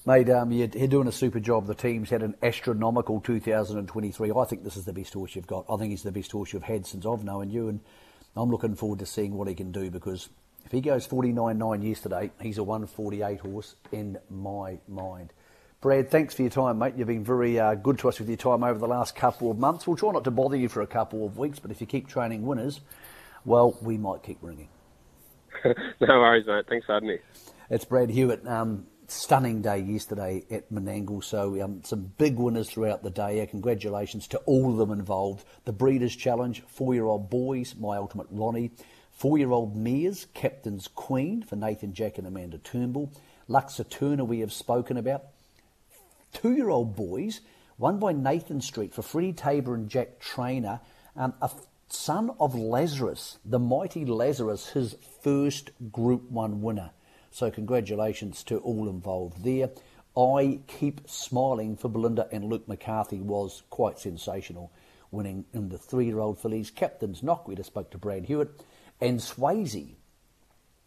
Mate, 0.05 0.31
um, 0.31 0.51
you're, 0.51 0.66
you're, 0.66 0.88
doing 0.88 1.07
a 1.07 1.12
super 1.12 1.38
job. 1.38 1.68
The 1.68 1.77
team's 1.77 2.11
had 2.11 2.25
an 2.25 2.35
astronomical 2.42 3.20
2023. 3.20 4.33
I 4.33 4.44
think 4.46 4.64
this 4.64 4.77
is 4.77 4.85
the 4.85 4.92
best 4.92 5.14
horse 5.14 5.37
you've 5.37 5.46
got. 5.46 5.64
I 5.70 5.77
think 5.77 5.90
he's 5.90 6.03
the 6.03 6.11
best 6.11 6.33
horse 6.33 6.53
you've 6.53 6.64
had 6.64 6.87
since 6.87 7.07
I've 7.07 7.22
known 7.22 7.51
you, 7.51 7.68
and 7.68 7.79
I'm 8.37 8.51
looking 8.51 8.75
forward 8.75 8.98
to 8.98 9.07
seeing 9.07 9.35
what 9.35 9.46
he 9.46 9.55
can 9.55 9.70
do 9.70 9.92
because 9.92 10.29
if 10.64 10.72
he 10.72 10.81
goes 10.81 11.07
49.9 11.07 11.87
yesterday, 11.88 12.31
he's 12.40 12.59
a 12.59 12.64
148 12.64 13.40
horse 13.40 13.77
in 13.92 14.18
my 14.31 14.79
mind. 14.88 15.33
Brad, 15.83 16.12
thanks 16.12 16.33
for 16.33 16.42
your 16.42 16.51
time, 16.53 16.79
mate. 16.79 16.95
You've 16.97 17.09
been 17.09 17.25
very 17.25 17.59
uh, 17.59 17.75
good 17.75 17.99
to 17.99 18.09
us 18.09 18.21
with 18.21 18.29
your 18.29 18.37
time 18.37 18.62
over 18.62 18.79
the 18.79 18.87
last 18.87 19.16
couple 19.16 19.51
of 19.51 19.59
months. 19.59 19.85
We'll 19.85 19.97
try 19.97 20.12
not 20.12 20.23
to 20.23 20.31
bother 20.31 20.57
you 20.57 20.68
for 20.68 20.81
a 20.81 20.87
couple 20.87 21.27
of 21.27 21.37
weeks, 21.37 21.59
but 21.59 21.73
if 21.73 21.81
you 21.81 21.88
keep 21.88 22.07
training 22.07 22.47
winners, 22.47 22.81
well, 23.45 23.77
we 23.83 23.99
might 23.99 24.23
keep 24.23 24.38
ringing. 24.42 24.68
no 25.64 25.75
worries, 26.01 26.47
mate. 26.47 26.66
Thanks 26.68 26.87
for 26.87 26.92
having 26.92 27.09
me. 27.09 27.18
It's 27.68 27.85
Brad 27.85 28.11
Hewitt. 28.11 28.47
Um, 28.47 28.87
stunning 29.09 29.61
day 29.61 29.81
yesterday 29.81 30.45
at 30.53 30.73
Menangle. 30.73 31.25
So 31.25 31.61
um, 31.61 31.83
some 31.83 32.12
big 32.16 32.37
winners 32.37 32.71
throughout 32.71 33.03
the 33.03 33.11
day. 33.11 33.45
Congratulations 33.51 34.29
to 34.29 34.38
all 34.47 34.71
of 34.71 34.77
them 34.77 34.92
involved. 34.97 35.45
The 35.64 35.73
Breeders' 35.73 36.14
Challenge, 36.14 36.62
four-year-old 36.68 37.29
boys, 37.29 37.75
my 37.75 37.97
ultimate 37.97 38.29
Ronnie. 38.31 38.71
Four-year-old 39.11 39.77
mares, 39.77 40.29
Captain's 40.33 40.87
Queen 40.87 41.42
for 41.42 41.57
Nathan 41.57 41.92
Jack 41.92 42.18
and 42.18 42.27
Amanda 42.29 42.59
Turnbull. 42.59 43.12
Lux 43.49 43.81
Eterna 43.81 44.25
we 44.25 44.38
have 44.38 44.53
spoken 44.53 44.97
about. 44.97 45.25
Two-year-old 46.33 46.97
boys, 46.97 47.40
one 47.77 47.99
by 47.99 48.12
Nathan 48.12 48.61
Street 48.61 48.95
for 48.95 49.03
Freddie 49.03 49.33
Tabor 49.33 49.75
and 49.75 49.88
Jack 49.88 50.18
Trainer. 50.18 50.81
Um, 51.16 51.35
a 51.42 51.51
son 51.88 52.31
of 52.40 52.55
Lazarus, 52.55 53.38
the 53.45 53.59
mighty 53.59 54.05
Lazarus, 54.05 54.68
his 54.68 54.97
first 55.23 55.71
Group 55.90 56.31
1 56.31 56.62
winner. 56.62 56.90
So, 57.31 57.51
congratulations 57.51 58.42
to 58.45 58.59
all 58.59 58.88
involved 58.88 59.45
there. 59.45 59.71
I 60.16 60.61
Keep 60.66 61.09
Smiling 61.09 61.77
for 61.77 61.88
Belinda 61.88 62.29
and 62.31 62.45
Luke 62.45 62.68
McCarthy 62.68 63.21
was 63.21 63.62
quite 63.71 63.99
sensational, 63.99 64.71
winning 65.11 65.47
in 65.55 65.71
the 65.71 65.79
three 65.79 66.07
year 66.07 66.21
old 66.21 66.38
fillies. 66.38 66.71
Captain's 66.71 67.23
Knock, 67.23 67.49
we 67.49 67.55
just 67.55 67.68
spoke 67.68 67.90
to 67.92 67.99
Brad 67.99 68.27
Hewitt, 68.27 68.62
and 69.01 69.21
Swayze, 69.21 69.95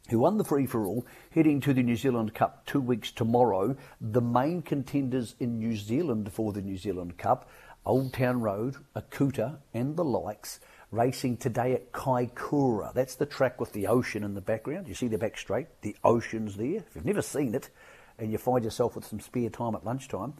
who 0.09 0.19
won 0.19 0.37
the 0.37 0.43
free 0.43 0.65
for 0.65 0.85
all, 0.85 1.05
heading 1.31 1.59
to 1.61 1.73
the 1.73 1.83
New 1.83 1.95
Zealand 1.95 2.33
Cup 2.33 2.65
two 2.65 2.81
weeks 2.81 3.11
tomorrow. 3.11 3.75
The 3.99 4.21
main 4.21 4.61
contenders 4.61 5.35
in 5.39 5.57
New 5.57 5.75
Zealand 5.75 6.31
for 6.31 6.53
the 6.53 6.61
New 6.61 6.77
Zealand 6.77 7.17
Cup 7.17 7.49
Old 7.85 8.13
Town 8.13 8.41
Road, 8.41 8.75
Akuta, 8.95 9.57
and 9.73 9.95
the 9.95 10.03
likes 10.03 10.59
racing 10.91 11.37
today 11.37 11.73
at 11.73 11.91
Kaikoura. 11.91 12.93
That's 12.93 13.15
the 13.15 13.25
track 13.25 13.59
with 13.59 13.73
the 13.73 13.87
ocean 13.87 14.23
in 14.23 14.33
the 14.33 14.41
background. 14.41 14.87
You 14.87 14.95
see 14.95 15.07
the 15.07 15.17
back 15.17 15.37
straight, 15.37 15.67
the 15.81 15.95
ocean's 16.03 16.55
there. 16.55 16.77
If 16.77 16.95
you've 16.95 17.05
never 17.05 17.21
seen 17.21 17.53
it 17.53 17.69
and 18.17 18.31
you 18.31 18.37
find 18.37 18.63
yourself 18.63 18.95
with 18.95 19.05
some 19.05 19.19
spare 19.19 19.49
time 19.49 19.75
at 19.75 19.85
lunchtime, 19.85 20.33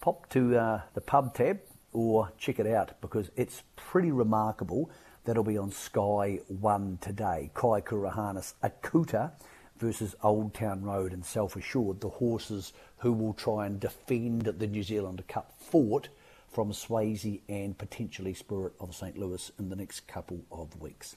pop 0.00 0.28
to 0.30 0.56
uh, 0.56 0.80
the 0.94 1.00
pub 1.00 1.34
tab 1.34 1.60
or 1.92 2.32
check 2.38 2.58
it 2.58 2.66
out 2.66 3.00
because 3.00 3.30
it's 3.36 3.62
pretty 3.76 4.12
remarkable. 4.12 4.90
That'll 5.24 5.44
be 5.44 5.56
on 5.56 5.70
Sky 5.70 6.40
1 6.48 6.98
today. 7.00 7.52
Kaikoura 7.54 8.10
Harness 8.10 8.54
Akuta 8.60 9.30
versus 9.78 10.16
Old 10.20 10.52
Town 10.52 10.82
Road 10.82 11.12
and 11.12 11.24
Self 11.24 11.54
Assured, 11.54 12.00
the 12.00 12.08
horses 12.08 12.72
who 12.98 13.12
will 13.12 13.32
try 13.32 13.66
and 13.66 13.78
defend 13.78 14.42
the 14.42 14.66
New 14.66 14.82
Zealand 14.82 15.22
Cup 15.28 15.54
fort 15.60 16.08
from 16.50 16.72
Swayze 16.72 17.40
and 17.48 17.78
potentially 17.78 18.34
Spirit 18.34 18.72
of 18.80 18.96
St. 18.96 19.16
Louis 19.16 19.52
in 19.60 19.68
the 19.68 19.76
next 19.76 20.08
couple 20.08 20.40
of 20.50 20.80
weeks. 20.80 21.14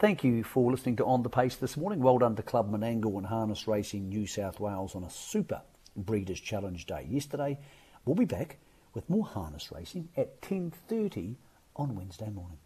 Thank 0.00 0.24
you 0.24 0.42
for 0.42 0.72
listening 0.72 0.96
to 0.96 1.06
On 1.06 1.22
the 1.22 1.30
Pace 1.30 1.54
this 1.54 1.76
morning. 1.76 2.00
Well 2.00 2.18
done 2.18 2.34
to 2.34 2.42
Club 2.42 2.70
Menangle 2.70 3.16
and 3.16 3.26
Harness 3.26 3.68
Racing 3.68 4.08
New 4.08 4.26
South 4.26 4.58
Wales 4.58 4.96
on 4.96 5.04
a 5.04 5.10
super 5.10 5.62
Breeders' 5.96 6.40
Challenge 6.40 6.84
Day 6.84 7.06
yesterday. 7.08 7.58
We'll 8.04 8.16
be 8.16 8.24
back 8.24 8.58
with 8.92 9.08
more 9.08 9.24
harness 9.24 9.70
racing 9.70 10.08
at 10.16 10.42
10.30 10.42 11.36
on 11.76 11.94
Wednesday 11.94 12.30
morning. 12.30 12.58